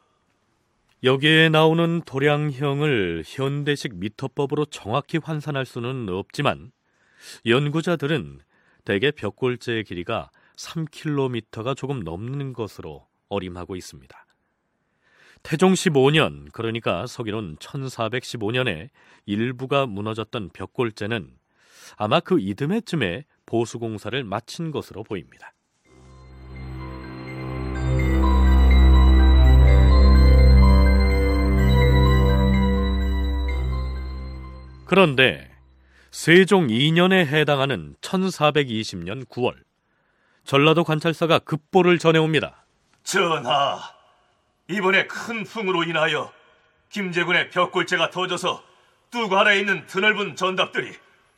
여기에 1.04 1.50
나오는 1.50 2.02
도량형을 2.02 3.22
현대식 3.24 3.94
미터법으로 3.94 4.64
정확히 4.64 5.18
환산할 5.18 5.64
수는 5.64 6.08
없지만 6.08 6.72
연구자들은 7.44 8.40
대개 8.84 9.10
벽골제의 9.10 9.84
길이가 9.84 10.30
3km가 10.56 11.76
조금 11.76 12.00
넘는 12.00 12.52
것으로 12.52 13.06
어림하고 13.28 13.76
있습니다. 13.76 14.26
태종 15.42 15.74
15년, 15.74 16.50
그러니까 16.52 17.06
서기론 17.06 17.56
1415년에 17.56 18.88
일부가 19.26 19.86
무너졌던 19.86 20.50
벽골제는 20.52 21.30
아마 21.96 22.20
그 22.20 22.40
이듬해쯤에 22.40 23.24
보수공사를 23.44 24.24
마친 24.24 24.70
것으로 24.70 25.04
보입니다. 25.04 25.52
그런데 34.84 35.55
세종 36.16 36.68
2년에 36.68 37.26
해당하는 37.26 37.94
1420년 38.00 39.26
9월 39.26 39.54
전라도 40.44 40.82
관찰사가 40.82 41.40
급보를 41.40 41.98
전해옵니다. 41.98 42.64
전하, 43.02 43.78
이번에 44.66 45.06
큰 45.08 45.44
풍으로 45.44 45.84
인하여 45.84 46.32
김제군의 46.88 47.50
벽골재가 47.50 48.08
터져서 48.08 48.64
뚝 49.10 49.30
아래에 49.30 49.60
있는 49.60 49.86
드넓은 49.86 50.36
전답들이 50.36 50.94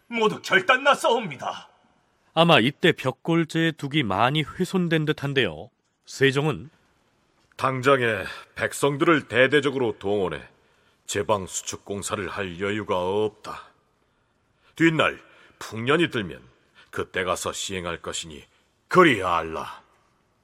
모두 0.06 0.40
결단났사옵니다. 0.42 1.68
아마 2.34 2.60
이때 2.60 2.92
벽골재의 2.92 3.72
둑이 3.72 4.04
많이 4.04 4.42
훼손된 4.42 5.06
듯한데요. 5.06 5.70
세종은 6.06 6.70
당장에 7.56 8.22
백성들을 8.54 9.26
대대적으로 9.26 9.98
동원해 9.98 10.40
제방 11.04 11.48
수축 11.48 11.84
공사를 11.84 12.28
할 12.28 12.60
여유가 12.60 12.96
없다. 12.96 13.67
뒷날 14.78 15.18
풍년이 15.58 16.10
들면 16.10 16.40
그때 16.92 17.24
가서 17.24 17.52
시행할 17.52 18.00
것이니 18.00 18.44
그리 18.86 19.24
알라. 19.24 19.82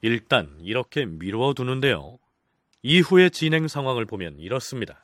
일단 0.01 0.57
이렇게 0.59 1.05
미루어 1.05 1.53
두는데요. 1.53 2.17
이후의 2.83 3.31
진행 3.31 3.69
상황을 3.69 4.05
보면 4.05 4.37
이렇습니다. 4.39 4.99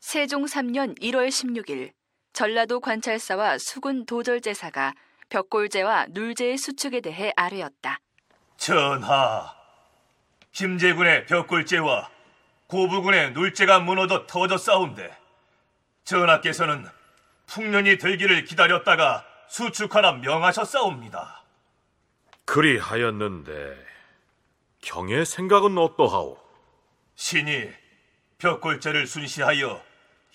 세종 0.00 0.46
3년 0.46 1.00
1월 1.00 1.28
16일 1.28 1.92
전라도 2.32 2.80
관찰사와 2.80 3.58
수군 3.58 4.04
도절제사가 4.04 4.94
벽골제와 5.28 6.06
눌제의 6.10 6.58
수축에 6.58 7.00
대해 7.02 7.32
아뢰었다. 7.36 8.00
전하, 8.56 9.54
김제군의 10.50 11.26
벽골제와 11.26 12.10
고부군의 12.66 13.30
눌제가 13.30 13.78
무너져 13.78 14.26
터져 14.26 14.58
싸운데 14.58 15.16
전하께서는 16.02 16.96
풍년이 17.46 17.98
들기를 17.98 18.44
기다렸다가 18.44 19.24
수축하라 19.48 20.14
명하셨사옵니다. 20.14 21.42
그리 22.44 22.78
하였는데 22.78 23.76
경의 24.82 25.24
생각은 25.24 25.78
어떠하오? 25.78 26.38
신이 27.14 27.70
벽골제를 28.38 29.06
순시하여 29.06 29.82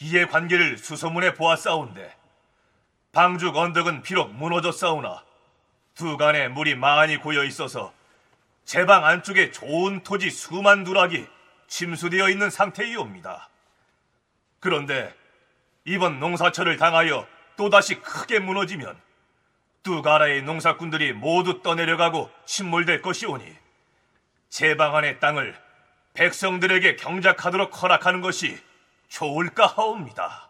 이해 0.02 0.26
관계를 0.26 0.78
수소문해 0.78 1.36
보았사온데 1.36 2.16
방죽 3.12 3.56
언덕은 3.56 4.02
비록 4.02 4.34
무너졌사오나 4.34 5.24
두 5.96 6.18
간에 6.18 6.48
물이 6.48 6.76
많이 6.76 7.18
고여 7.18 7.44
있어서 7.44 7.94
제방 8.66 9.06
안쪽에 9.06 9.52
좋은 9.52 10.02
토지 10.04 10.30
수만 10.30 10.84
두락이 10.84 11.28
침수되어 11.68 12.30
있는 12.30 12.50
상태이옵니다. 12.50 13.50
그런데 14.60 15.14
이번 15.86 16.20
농사철을 16.20 16.78
당하여 16.78 17.28
또다시 17.58 17.96
크게 17.96 18.40
무너지면 18.40 18.96
두 19.84 20.02
가라의 20.02 20.44
농사꾼들이 20.44 21.14
모두 21.14 21.62
떠내려가고 21.62 22.30
침몰될 22.46 23.02
것이오니 23.02 23.44
제방 24.50 24.96
안의 24.96 25.20
땅을 25.20 25.56
백성들에게 26.14 26.98
경작하도록 26.98 27.82
허락하는 27.82 28.22
것이 28.22 28.58
좋을까 29.08 29.66
하옵니다. 29.66 30.50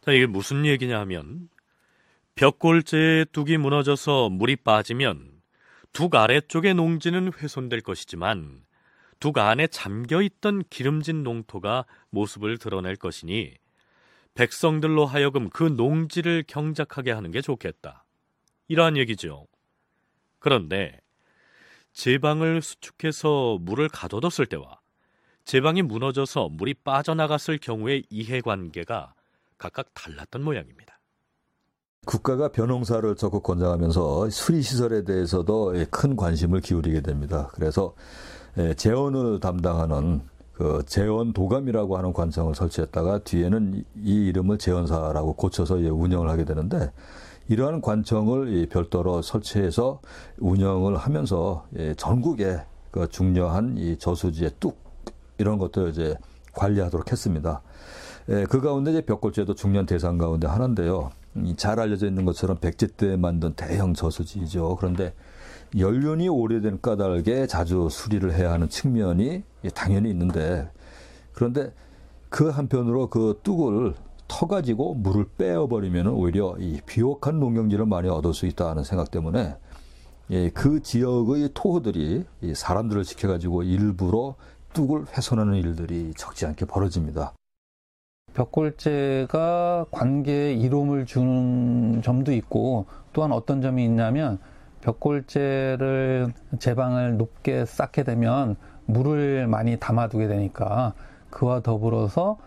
자, 0.00 0.12
이게 0.12 0.26
무슨 0.26 0.66
얘기냐 0.66 0.98
하면 1.00 1.48
벽골재의 2.34 3.26
둑이 3.32 3.58
무너져서 3.58 4.30
물이 4.30 4.56
빠지면 4.56 5.30
둑 5.92 6.14
아래쪽의 6.14 6.74
농지는 6.74 7.32
훼손될 7.32 7.80
것이지만 7.80 8.62
둑 9.20 9.38
안에 9.38 9.66
잠겨 9.66 10.22
있던 10.22 10.62
기름진 10.70 11.22
농토가 11.22 11.84
모습을 12.10 12.58
드러낼 12.58 12.96
것이니 12.96 13.54
백성들로 14.38 15.04
하여금 15.04 15.50
그 15.50 15.64
농지를 15.64 16.44
경작하게 16.46 17.10
하는 17.10 17.32
게 17.32 17.40
좋겠다. 17.40 18.04
이러한 18.68 18.96
얘기죠. 18.96 19.48
그런데 20.38 21.00
제방을 21.92 22.62
수축해서 22.62 23.58
물을 23.60 23.88
가둬뒀을 23.88 24.46
때와 24.46 24.78
제방이 25.44 25.82
무너져서 25.82 26.50
물이 26.50 26.74
빠져나갔을 26.84 27.58
경우의 27.58 28.04
이해관계가 28.10 29.12
각각 29.58 29.92
달랐던 29.94 30.44
모양입니다. 30.44 31.00
국가가 32.06 32.52
벼농사를 32.52 33.16
적극 33.16 33.42
권장하면서 33.42 34.30
수리 34.30 34.62
시설에 34.62 35.02
대해서도 35.02 35.74
큰 35.90 36.14
관심을 36.14 36.60
기울이게 36.60 37.00
됩니다. 37.00 37.50
그래서 37.54 37.92
재원을 38.76 39.40
담당하는 39.40 40.22
그 40.58 40.82
재원 40.86 41.32
도감이라고 41.32 41.96
하는 41.96 42.12
관청을 42.12 42.56
설치했다가 42.56 43.20
뒤에는 43.20 43.84
이 44.02 44.26
이름을 44.26 44.58
재원사라고 44.58 45.34
고쳐서 45.34 45.76
운영을 45.76 46.28
하게 46.28 46.44
되는데 46.44 46.90
이러한 47.46 47.80
관청을 47.80 48.66
별도로 48.68 49.22
설치해서 49.22 50.00
운영을 50.38 50.96
하면서 50.96 51.64
전국에 51.96 52.58
그 52.90 53.08
중요한 53.08 53.78
이 53.78 53.96
저수지의 53.98 54.50
뚝 54.58 54.78
이런 55.38 55.58
것들 55.58 55.90
이제 55.90 56.16
관리하도록 56.54 57.12
했습니다. 57.12 57.62
그 58.26 58.60
가운데 58.60 58.90
이제 58.90 59.00
벽골제도 59.02 59.54
중년 59.54 59.86
대상 59.86 60.18
가운데 60.18 60.48
하나인데요. 60.48 61.10
잘 61.56 61.78
알려져 61.78 62.08
있는 62.08 62.24
것처럼 62.24 62.56
백제 62.58 62.88
때 62.96 63.16
만든 63.16 63.52
대형 63.52 63.94
저수지죠. 63.94 64.74
그런데 64.74 65.14
연륜이 65.76 66.28
오래된 66.28 66.80
까닭에 66.80 67.46
자주 67.46 67.88
수리를 67.90 68.32
해야 68.32 68.52
하는 68.52 68.68
측면이 68.68 69.42
당연히 69.74 70.10
있는데 70.10 70.70
그런데 71.32 71.72
그 72.28 72.48
한편으로 72.48 73.08
그 73.08 73.40
뚝을 73.42 73.94
터 74.26 74.46
가지고 74.46 74.94
물을 74.94 75.26
빼어버리면 75.38 76.08
오히려 76.08 76.54
이 76.58 76.80
비옥한 76.86 77.40
농경지를 77.40 77.86
많이 77.86 78.08
얻을 78.08 78.34
수 78.34 78.46
있다는 78.46 78.84
생각 78.84 79.10
때문에 79.10 79.56
예, 80.30 80.50
그 80.50 80.82
지역의 80.82 81.50
토호들이 81.54 82.26
사람들을 82.54 83.04
지켜가지고 83.04 83.62
일부러 83.62 84.34
뚝을 84.74 85.06
훼손하는 85.06 85.54
일들이 85.54 86.12
적지 86.14 86.44
않게 86.44 86.66
벌어집니다. 86.66 87.32
벽골제가 88.34 89.86
관계에 89.90 90.52
이로움을 90.52 91.06
주는 91.06 92.02
점도 92.02 92.32
있고 92.32 92.84
또한 93.14 93.32
어떤 93.32 93.62
점이 93.62 93.82
있냐면 93.84 94.38
벽골재를 94.80 96.32
제방을 96.58 97.16
높게 97.16 97.64
쌓게 97.64 98.04
되면 98.04 98.56
물을 98.86 99.46
많이 99.46 99.76
담아두게 99.76 100.28
되니까 100.28 100.94
그와 101.30 101.60
더불어서 101.60 102.38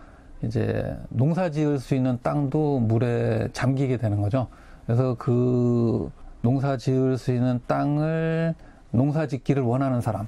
이제 0.43 0.97
농사 1.09 1.49
지을 1.51 1.79
수 1.79 1.93
있는 1.93 2.17
땅도 2.23 2.79
물에 2.79 3.49
잠기게 3.53 3.97
되는 3.97 4.21
거죠. 4.21 4.47
그래서 4.85 5.15
그 5.19 6.09
농사 6.41 6.77
지을 6.77 7.17
수 7.17 7.31
있는 7.31 7.59
땅을 7.67 8.55
농사 8.89 9.27
짓기를 9.27 9.61
원하는 9.61 10.01
사람, 10.01 10.27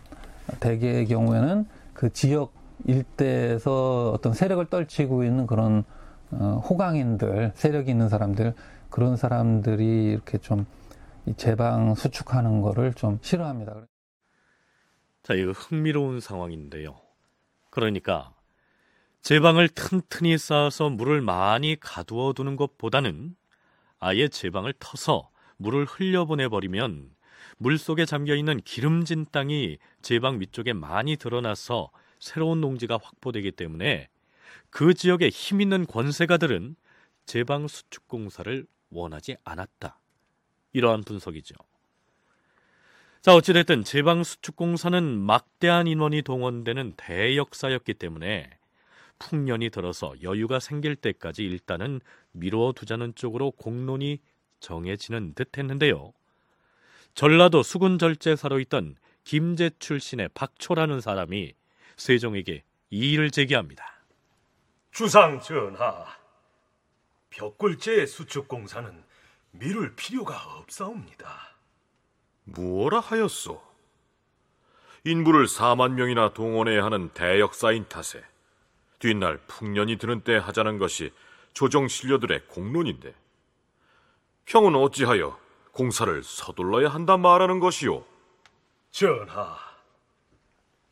대개의 0.59 1.07
경우에는 1.07 1.65
그 1.93 2.11
지역 2.11 2.53
일대에서 2.85 4.11
어떤 4.11 4.33
세력을 4.33 4.65
떨치고 4.67 5.23
있는 5.23 5.47
그런 5.47 5.83
어, 6.31 6.61
호강인들, 6.67 7.51
세력이 7.55 7.91
있는 7.91 8.09
사람들, 8.09 8.53
그런 8.89 9.15
사람들이 9.17 10.11
이렇게 10.11 10.37
좀 10.37 10.65
제방 11.37 11.95
수축하는 11.95 12.61
거를 12.61 12.93
좀 12.93 13.19
싫어합니다. 13.21 13.87
자, 15.23 15.33
이거 15.33 15.51
흥미로운 15.51 16.19
상황인데요. 16.19 16.99
그러니까 17.69 18.33
제방을 19.21 19.69
튼튼히 19.69 20.37
쌓아서 20.37 20.89
물을 20.89 21.21
많이 21.21 21.77
가두어 21.79 22.33
두는 22.33 22.57
것보다는 22.57 23.35
아예 23.99 24.27
제방을 24.27 24.73
터서 24.79 25.29
물을 25.55 25.85
흘려보내 25.85 26.49
버리면 26.49 27.09
물 27.57 27.77
속에 27.77 28.05
잠겨 28.05 28.35
있는 28.35 28.59
기름진 28.59 29.27
땅이 29.31 29.77
제방 30.01 30.41
위쪽에 30.41 30.73
많이 30.73 31.15
드러나서 31.15 31.89
새로운 32.19 32.59
농지가 32.59 32.99
확보되기 33.01 33.51
때문에 33.51 34.09
그 34.69 34.93
지역에 34.93 35.29
힘 35.29 35.61
있는 35.61 35.85
권세가들은 35.85 36.75
제방 37.25 37.67
수축 37.69 38.09
공사를 38.09 38.65
원하지 38.89 39.37
않았다. 39.45 40.02
이러한 40.73 41.03
분석이죠. 41.03 41.55
자, 43.21 43.33
어찌됐든 43.33 43.85
제방 43.85 44.23
수축 44.23 44.57
공사는 44.57 45.19
막대한 45.21 45.87
인원이 45.87 46.23
동원되는 46.23 46.95
대역사였기 46.97 47.93
때문에 47.93 48.49
풍년이 49.19 49.69
들어서 49.69 50.13
여유가 50.21 50.59
생길 50.59 50.97
때까지 50.97 51.43
일단은 51.43 52.01
미루어 52.33 52.73
두자는 52.73 53.15
쪽으로 53.15 53.51
공론이 53.51 54.19
정해지는 54.59 55.35
듯 55.35 55.57
했는데요. 55.57 56.13
전라도 57.13 57.63
수군절제사로 57.63 58.59
있던 58.61 58.95
김제 59.23 59.71
출신의 59.79 60.29
박초라는 60.33 60.99
사람이 60.99 61.53
세종에게 61.95 62.63
이의를 62.89 63.31
제기합니다. 63.31 64.03
주상 64.91 65.39
전하, 65.39 66.05
벽골제 67.29 68.05
수축 68.05 68.47
공사는 68.47 69.03
미룰 69.55 69.95
필요가 69.95 70.35
없사옵니다. 70.57 71.55
무엇라 72.43 72.99
하였소? 72.99 73.61
인부를 75.03 75.45
4만 75.45 75.91
명이나 75.91 76.33
동원해야 76.33 76.83
하는 76.83 77.09
대역사인 77.09 77.87
탓에 77.87 78.23
뒷날 78.97 79.37
풍년이 79.47 79.97
드는 79.97 80.21
때 80.21 80.37
하자는 80.37 80.79
것이 80.79 81.13
조정 81.53 81.87
신료들의 81.87 82.47
공론인데 82.47 83.13
형은 84.47 84.75
어찌하여 84.75 85.39
공사를 85.71 86.23
서둘러야 86.23 86.89
한다 86.89 87.17
말하는 87.17 87.59
것이오? 87.59 88.05
전하, 88.91 89.57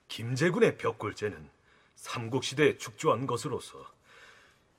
김제군의 0.07 0.77
벽골제는 0.77 1.49
삼국시대에 1.95 2.77
축조한 2.77 3.25
것으로서 3.25 3.91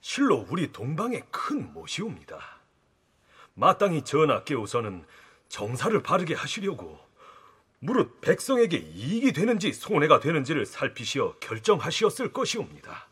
실로 0.01 0.47
우리 0.49 0.71
동방의 0.71 1.25
큰 1.31 1.73
못이옵니다. 1.73 2.62
마땅히 3.55 4.03
전하께우서는 4.03 5.05
정사를 5.49 6.03
바르게 6.03 6.35
하시려고 6.35 6.99
무릇 7.79 8.21
백성에게 8.21 8.77
이익이 8.79 9.33
되는지 9.33 9.73
손해가 9.73 10.21
되는지를 10.21 10.67
살피시어 10.67 11.35
결정하시었을 11.41 12.33
것이옵니다. 12.33 13.09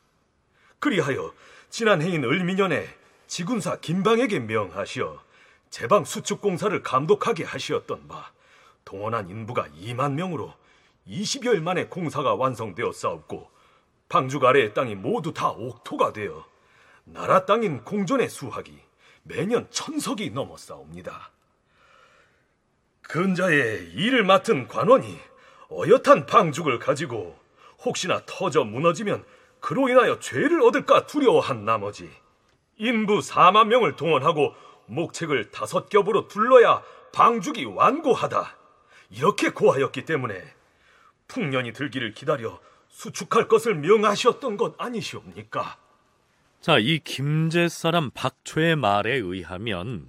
그리하여 0.78 1.34
지난 1.68 2.00
해인 2.00 2.24
을미년에 2.24 2.88
지군사 3.26 3.80
김방에게 3.80 4.40
명하시어 4.40 5.22
제방 5.70 6.04
수축 6.04 6.40
공사를 6.40 6.82
감독하게 6.82 7.44
하시었던 7.44 8.08
바 8.08 8.32
동원한 8.84 9.28
인부가 9.28 9.68
2만 9.68 10.12
명으로 10.12 10.54
20여일 11.06 11.60
만에 11.60 11.86
공사가 11.86 12.34
완성되었사옵고 12.34 13.50
방죽 14.08 14.44
아래의 14.44 14.74
땅이 14.74 14.96
모두 14.96 15.32
다 15.32 15.50
옥토가 15.50 16.12
되어 16.12 16.46
나라 17.04 17.44
땅인 17.44 17.84
공전의 17.84 18.28
수확이 18.28 18.78
매년 19.22 19.66
천석이 19.70 20.30
넘어싸옵니다. 20.30 21.30
근자에 23.02 23.90
일을 23.94 24.24
맡은 24.24 24.68
관원이 24.68 25.18
어엿한 25.70 26.26
방죽을 26.26 26.78
가지고 26.78 27.38
혹시나 27.84 28.22
터져 28.26 28.64
무너지면 28.64 29.24
그로 29.60 29.88
인하여 29.88 30.18
죄를 30.18 30.62
얻을까 30.62 31.06
두려워한 31.06 31.64
나머지 31.64 32.10
인부 32.76 33.18
4만 33.18 33.66
명을 33.66 33.96
동원하고 33.96 34.54
목책을 34.86 35.50
다섯 35.50 35.88
겹으로 35.88 36.28
둘러야 36.28 36.82
방죽이 37.12 37.64
완고하다. 37.64 38.56
이렇게 39.10 39.50
고하였기 39.50 40.04
때문에 40.04 40.54
풍년이 41.28 41.72
들기를 41.72 42.14
기다려 42.14 42.58
수축할 42.88 43.48
것을 43.48 43.74
명하셨던 43.74 44.56
것 44.56 44.74
아니시옵니까? 44.78 45.78
자, 46.60 46.76
이 46.78 46.98
김제 46.98 47.70
사람 47.70 48.10
박초의 48.10 48.76
말에 48.76 49.14
의하면 49.14 50.06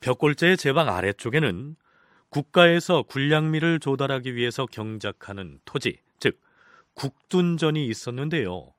벽골제의 0.00 0.56
제방 0.56 0.88
아래쪽에는 0.88 1.76
국가에서 2.28 3.02
군량미를 3.02 3.78
조달하기 3.78 4.34
위해서 4.34 4.66
경작하는 4.66 5.60
토지, 5.64 5.98
즉 6.18 6.40
국둔전이 6.94 7.86
있었는데요. 7.86 8.72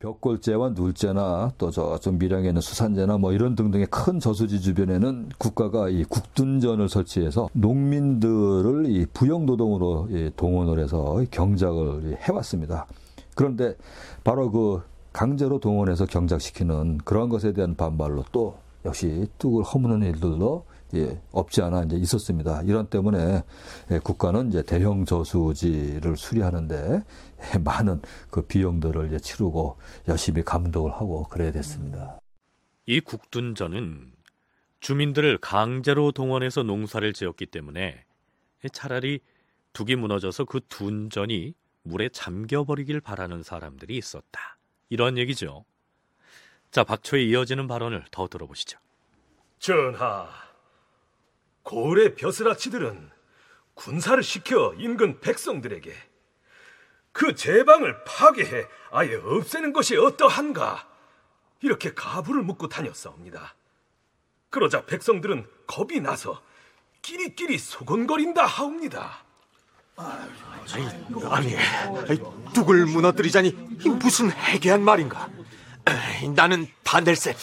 벽골제와 0.00 0.70
눌제나 0.76 1.52
또 1.56 1.70
저쪽 1.70 2.16
밀양에는 2.16 2.60
수산제나 2.60 3.16
뭐 3.16 3.32
이런 3.32 3.54
등등의 3.54 3.86
큰 3.86 4.20
저수지 4.20 4.60
주변에는 4.60 5.30
국가가 5.38 5.88
이 5.88 6.04
국둔전을 6.04 6.90
설치해서 6.90 7.48
농민들을 7.54 8.84
이 8.90 9.06
부영노동으로 9.14 10.08
동원을 10.36 10.78
해서 10.78 11.24
경작을 11.30 12.18
해왔습니다. 12.20 12.86
그런데 13.34 13.76
바로 14.22 14.50
그 14.50 14.82
강제로 15.18 15.58
동원해서 15.58 16.06
경작시키는 16.06 16.98
그런 16.98 17.28
것에 17.28 17.52
대한 17.52 17.74
반발로 17.74 18.26
또 18.30 18.56
역시 18.84 19.26
뚝을 19.38 19.64
허무는 19.64 20.06
일들도 20.06 20.64
예, 20.94 21.20
없지 21.32 21.60
않아 21.60 21.82
이제 21.82 21.96
있었습니다. 21.96 22.62
이런 22.62 22.86
때문에 22.86 23.42
예, 23.90 23.98
국가는 23.98 24.46
이제 24.46 24.62
대형 24.62 25.04
저수지를 25.04 26.16
수리하는데 26.16 27.02
예, 27.52 27.58
많은 27.58 28.00
그 28.30 28.42
비용들을 28.42 29.08
이제 29.08 29.18
치르고 29.18 29.78
열심히 30.06 30.44
감독을 30.44 30.92
하고 30.92 31.24
그래야 31.24 31.50
됐습니다. 31.50 32.20
이 32.86 33.00
국둔전은 33.00 34.12
주민들을 34.78 35.38
강제로 35.38 36.12
동원해서 36.12 36.62
농사를 36.62 37.12
지었기 37.12 37.46
때문에 37.46 38.04
차라리 38.72 39.18
둑이 39.72 39.96
무너져서 39.96 40.44
그 40.44 40.60
둔전이 40.68 41.54
물에 41.82 42.08
잠겨버리길 42.10 43.00
바라는 43.00 43.42
사람들이 43.42 43.96
있었다. 43.96 44.57
이런 44.88 45.18
얘기죠. 45.18 45.64
자, 46.70 46.84
박초의 46.84 47.28
이어지는 47.28 47.66
발언을 47.66 48.04
더 48.10 48.28
들어보시죠. 48.28 48.78
전하, 49.58 50.28
고을의 51.62 52.14
벼슬아치들은 52.14 53.10
군사를 53.74 54.22
시켜 54.22 54.74
인근 54.78 55.20
백성들에게 55.20 55.94
그 57.12 57.34
제방을 57.34 58.04
파괴해 58.04 58.66
아예 58.90 59.16
없애는 59.16 59.72
것이 59.72 59.96
어떠한가 59.96 60.88
이렇게 61.62 61.92
가부를 61.94 62.42
묻고 62.42 62.68
다녔사옵니다. 62.68 63.54
그러자 64.50 64.86
백성들은 64.86 65.48
겁이 65.66 66.00
나서 66.00 66.42
끼리끼리 67.02 67.58
소곤거린다 67.58 68.46
하옵니다. 68.46 69.24
아니, 71.30 71.56
아니 71.56 72.20
뚝을 72.54 72.86
무너뜨리자니 72.86 73.50
무슨 74.00 74.30
해괴한 74.30 74.82
말인가? 74.82 75.28
나는 76.34 76.66
반댈세. 76.84 77.34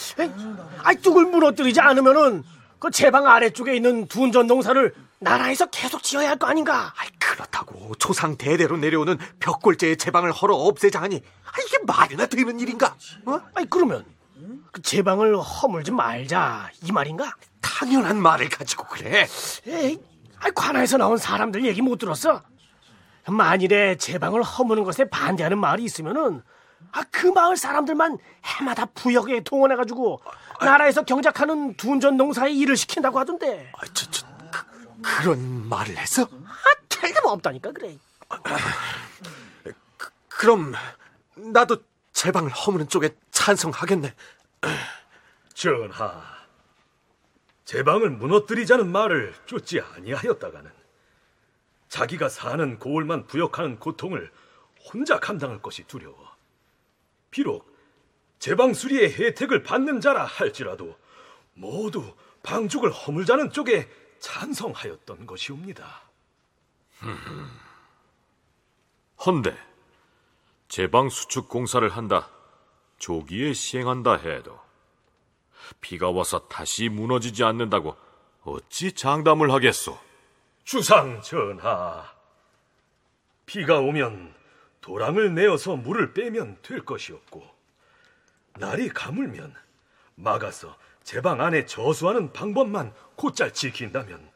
아니 0.82 1.00
뚝을 1.00 1.26
무너뜨리지 1.26 1.80
않으면은 1.80 2.44
그 2.78 2.90
제방 2.90 3.26
아래쪽에 3.26 3.74
있는 3.74 4.06
둔전 4.06 4.46
농사를 4.46 4.94
나라에서 5.18 5.66
계속 5.66 6.02
지어야 6.02 6.28
할 6.30 6.36
거 6.38 6.46
아닌가? 6.46 6.92
아이, 6.98 7.08
그렇다고 7.18 7.94
조상 7.98 8.36
대대로 8.36 8.76
내려오는 8.76 9.18
벽골제의 9.40 9.96
제방을 9.96 10.30
헐어 10.30 10.54
없애자 10.54 11.00
하니 11.00 11.16
아, 11.46 11.50
이게 11.66 11.78
말이나 11.86 12.26
되는 12.26 12.60
일인가? 12.60 12.94
어? 13.24 13.40
아니 13.54 13.68
그러면 13.68 14.04
그 14.72 14.82
제방을 14.82 15.40
허물지 15.40 15.90
말자 15.90 16.70
이 16.84 16.92
말인가? 16.92 17.34
당연한 17.62 18.20
말을 18.20 18.48
가지고 18.50 18.84
그래. 18.84 19.26
에이, 19.66 19.98
아니, 20.40 20.54
관아에서 20.54 20.96
나온 20.96 21.16
사람들 21.16 21.64
얘기 21.64 21.82
못 21.82 21.96
들었어? 21.98 22.42
만일에 23.28 23.96
제 23.96 24.18
방을 24.18 24.42
허무는 24.42 24.84
것에 24.84 25.08
반대하는 25.08 25.58
마을이 25.58 25.84
있으면은 25.84 26.42
아, 26.92 27.02
그 27.10 27.26
마을 27.26 27.56
사람들만 27.56 28.18
해마다 28.44 28.86
부역에 28.86 29.40
동원해가지고 29.40 30.20
나라에서 30.60 31.02
경작하는 31.02 31.76
둔전 31.76 32.16
농사에 32.16 32.52
일을 32.52 32.76
시킨다고 32.76 33.18
하던데. 33.18 33.72
아, 33.76 33.80
저, 33.92 34.10
저, 34.10 34.26
그런 35.02 35.68
말을 35.68 35.96
했어? 35.96 36.22
아, 36.22 36.64
틀림없다니까 36.88 37.72
그래. 37.72 37.96
그, 39.96 40.10
그럼 40.28 40.74
나도 41.34 41.78
제 42.12 42.32
방을 42.32 42.50
허무는 42.50 42.88
쪽에 42.88 43.10
찬성하겠네. 43.30 44.14
전하, 45.54 46.22
제 47.66 47.82
방을 47.82 48.10
무너뜨리자는 48.10 48.90
말을 48.90 49.34
쫓지 49.44 49.80
아니하였다가는 49.80 50.70
자기가 51.88 52.28
사는 52.28 52.78
고을만 52.78 53.26
부역하는 53.26 53.80
고통을 53.80 54.30
혼자 54.84 55.18
감당할 55.18 55.60
것이 55.60 55.82
두려워. 55.88 56.36
비록 57.32 57.76
제방 58.38 58.72
수리의 58.72 59.14
혜택을 59.14 59.64
받는 59.64 60.00
자라 60.00 60.24
할지라도 60.24 60.96
모두 61.54 62.14
방죽을 62.44 62.92
허물자는 62.92 63.50
쪽에 63.50 63.90
찬성하였던 64.20 65.26
것이옵니다. 65.26 66.02
헌데 69.26 69.58
제방 70.68 71.08
수축 71.08 71.48
공사를 71.48 71.86
한다. 71.88 72.30
조기에 72.98 73.54
시행한다 73.54 74.18
해도 74.18 74.65
비가 75.80 76.10
와서 76.10 76.48
다시 76.48 76.88
무너지지 76.88 77.44
않는다고 77.44 77.96
어찌 78.42 78.92
장담을 78.92 79.50
하겠소? 79.52 79.98
주상 80.64 81.20
전하, 81.22 82.12
비가 83.44 83.78
오면 83.80 84.34
도랑을 84.80 85.34
내어서 85.34 85.76
물을 85.76 86.12
빼면 86.12 86.58
될 86.62 86.84
것이었고 86.84 87.44
날이 88.58 88.88
가물면 88.88 89.54
막아서 90.16 90.76
제 91.02 91.20
방 91.20 91.40
안에 91.40 91.66
저수하는 91.66 92.32
방법만 92.32 92.92
곧잘 93.14 93.52
지킨다면 93.52 94.28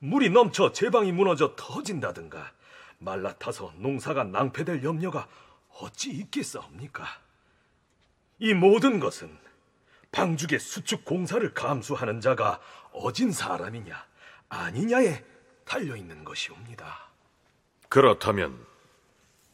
물이 0.00 0.30
넘쳐 0.30 0.72
제 0.72 0.90
방이 0.90 1.12
무너져 1.12 1.54
터진다든가 1.54 2.52
말라타서 2.98 3.74
농사가 3.76 4.24
낭패될 4.24 4.82
염려가 4.82 5.28
어찌 5.80 6.10
있겠사옵니까? 6.10 7.06
이 8.40 8.52
모든 8.54 8.98
것은 8.98 9.36
방죽의 10.12 10.60
수축 10.60 11.04
공사를 11.04 11.52
감수하는 11.54 12.20
자가 12.20 12.60
어진 12.92 13.32
사람이냐 13.32 14.06
아니냐에 14.48 15.24
달려 15.64 15.96
있는 15.96 16.22
것이옵니다. 16.22 17.08
그렇다면 17.88 18.64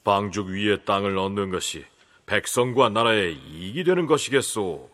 방죽 0.04 0.48
위의 0.48 0.84
땅을 0.84 1.16
얻는 1.16 1.50
것이 1.50 1.86
백성과 2.26 2.88
나라에 2.90 3.30
이익이 3.30 3.84
되는 3.84 4.06
것이겠소? 4.06 4.90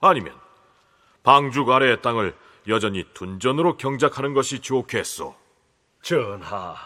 아니면 0.00 0.38
방죽 1.22 1.70
아래의 1.70 2.02
땅을 2.02 2.36
여전히 2.68 3.04
둔전으로 3.14 3.76
경작하는 3.76 4.32
것이 4.32 4.60
좋겠소? 4.60 5.36
전하, 6.02 6.76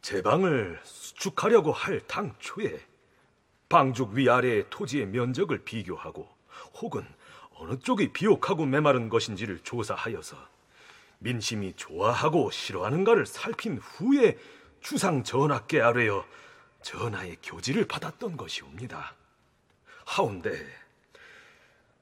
제 0.00 0.22
방을 0.22 0.80
수축하려고 0.82 1.72
할 1.72 2.00
당초에 2.00 2.80
방죽 3.68 4.12
위아래의 4.12 4.66
토지의 4.70 5.06
면적을 5.06 5.64
비교하고 5.64 6.39
혹은 6.74 7.06
어느 7.54 7.78
쪽이 7.78 8.12
비옥하고 8.12 8.66
메마른 8.66 9.08
것인지를 9.08 9.60
조사하여서 9.60 10.36
민심이 11.18 11.74
좋아하고 11.76 12.50
싫어하는가를 12.50 13.26
살핀 13.26 13.78
후에 13.78 14.38
주상 14.80 15.22
전하께 15.22 15.80
아뢰어 15.80 16.24
전하의 16.82 17.36
교지를 17.42 17.86
받았던 17.86 18.36
것이옵니다. 18.36 19.14
하운데 20.06 20.66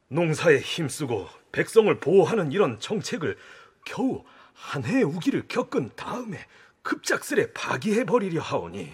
농사에 0.08 0.58
힘쓰고 0.58 1.28
백성을 1.52 1.92
보호하는 1.98 2.52
이런 2.52 2.78
정책을 2.78 3.36
겨우 3.84 4.24
한 4.54 4.84
해의 4.84 5.02
우기를 5.02 5.48
겪은 5.48 5.90
다음에 5.96 6.46
급작스레 6.82 7.52
파기해 7.52 8.04
버리려 8.04 8.40
하오니 8.40 8.92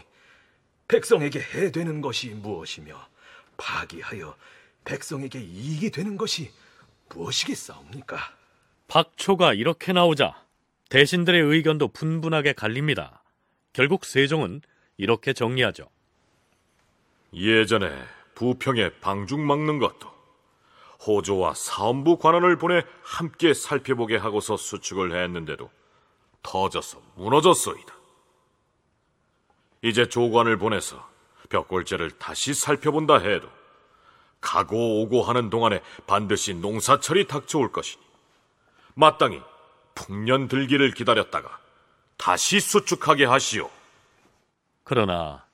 백성에게 0.89 1.41
해되는 1.41 2.01
것이 2.01 2.31
무엇이며 2.31 3.09
파기하여 3.57 4.37
백성에게 4.85 5.41
이익이 5.41 5.91
되는 5.91 6.17
것이 6.17 6.51
무엇이겠사옵니까? 7.09 8.19
박초가 8.89 9.55
이렇게 9.55 9.93
나오자 9.93 10.35
대신들의 10.91 11.41
의견도 11.41 11.89
분분하게 11.89 12.53
갈립니다. 12.53 13.23
결국 13.73 14.05
세종은 14.05 14.61
이렇게 14.97 15.33
정리하죠. 15.33 15.89
예전에 17.33 17.91
부평에 18.35 19.01
방죽 19.01 19.41
막는 19.41 19.79
것도 19.79 20.13
호조와 21.07 21.55
사원부 21.55 22.19
관원을 22.19 22.57
보내 22.57 22.83
함께 23.03 23.53
살펴보게 23.53 24.17
하고서 24.17 24.57
수축을 24.57 25.13
했는데도 25.13 25.71
터져서 26.43 27.03
무너졌소이다. 27.17 27.95
이제 29.83 30.09
조관을 30.09 30.57
보내서 30.57 31.09
벽골제를 31.51 32.13
다시 32.13 32.55
살펴본다 32.55 33.19
해도 33.19 33.49
가고 34.45 35.01
오고 35.03 35.23
하는 35.23 35.49
동안에 35.49 35.81
반드시 36.07 36.53
농사철이 36.53 37.27
닥쳐올 37.27 37.73
것이니 37.73 38.03
마땅히 38.95 39.41
풍년 39.95 40.49
들기를 40.49 40.93
기다렸다가 40.93 41.59
다시 42.19 42.61
수축하게 42.61 43.25
하시오. 43.25 43.71
그러나 44.85 45.47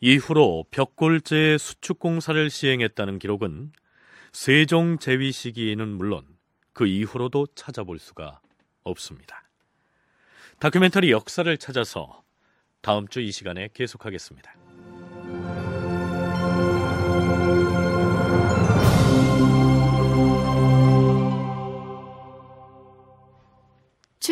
이후로 0.00 0.66
벽골제의 0.70 1.58
수축 1.58 1.98
공사를 1.98 2.48
시행했다는 2.50 3.18
기록은 3.18 3.72
세종 4.32 4.98
재위 4.98 5.32
시기에는 5.32 5.88
물론 5.88 6.24
그 6.72 6.86
이후로도 6.86 7.48
찾아볼 7.54 7.98
수가 7.98 8.40
없습니다. 8.84 9.42
다큐멘터리 10.60 11.10
역사를 11.10 11.56
찾아서 11.58 12.22
다음 12.80 13.08
주 13.08 13.20
이 13.20 13.32
시간에 13.32 13.68
계속하겠습니다. 13.74 14.63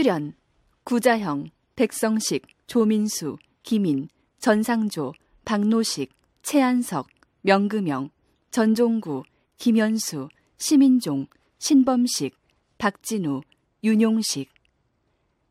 출연 0.02 0.34
구자형, 0.82 1.50
백성식, 1.76 2.48
조민수, 2.66 3.36
김인, 3.62 4.08
전상조, 4.40 5.12
박노식, 5.44 6.12
최한석, 6.42 7.06
명금영, 7.42 8.10
전종구, 8.50 9.22
김현수, 9.58 10.28
시민종, 10.56 11.28
신범식, 11.60 12.36
박진우, 12.78 13.42
윤용식 13.84 14.52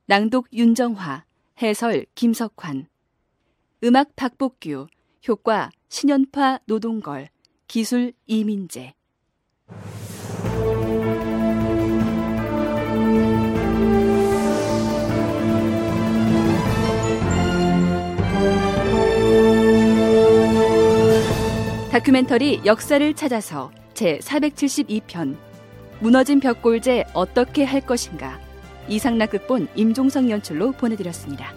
낭독 0.08 0.50
윤정화, 0.52 1.24
해설 1.62 2.06
김석환 2.14 2.88
음악 3.86 4.18
박복규, 4.18 4.88
효과 5.30 5.72
신연파 5.88 6.60
노동걸, 6.66 7.30
기술 7.68 8.12
이민재 8.26 8.96
다큐멘터리 21.92 22.62
역사를 22.64 23.14
찾아서 23.14 23.70
제 23.94 24.18
472편 24.20 25.36
무너진 26.00 26.40
벽골제 26.40 27.04
어떻게 27.14 27.66
할 27.66 27.82
것인가 27.82 28.40
이상락 28.88 29.32
극본 29.32 29.68
임종성 29.76 30.30
연출로 30.30 30.72
보내드렸습니다. 30.72 31.54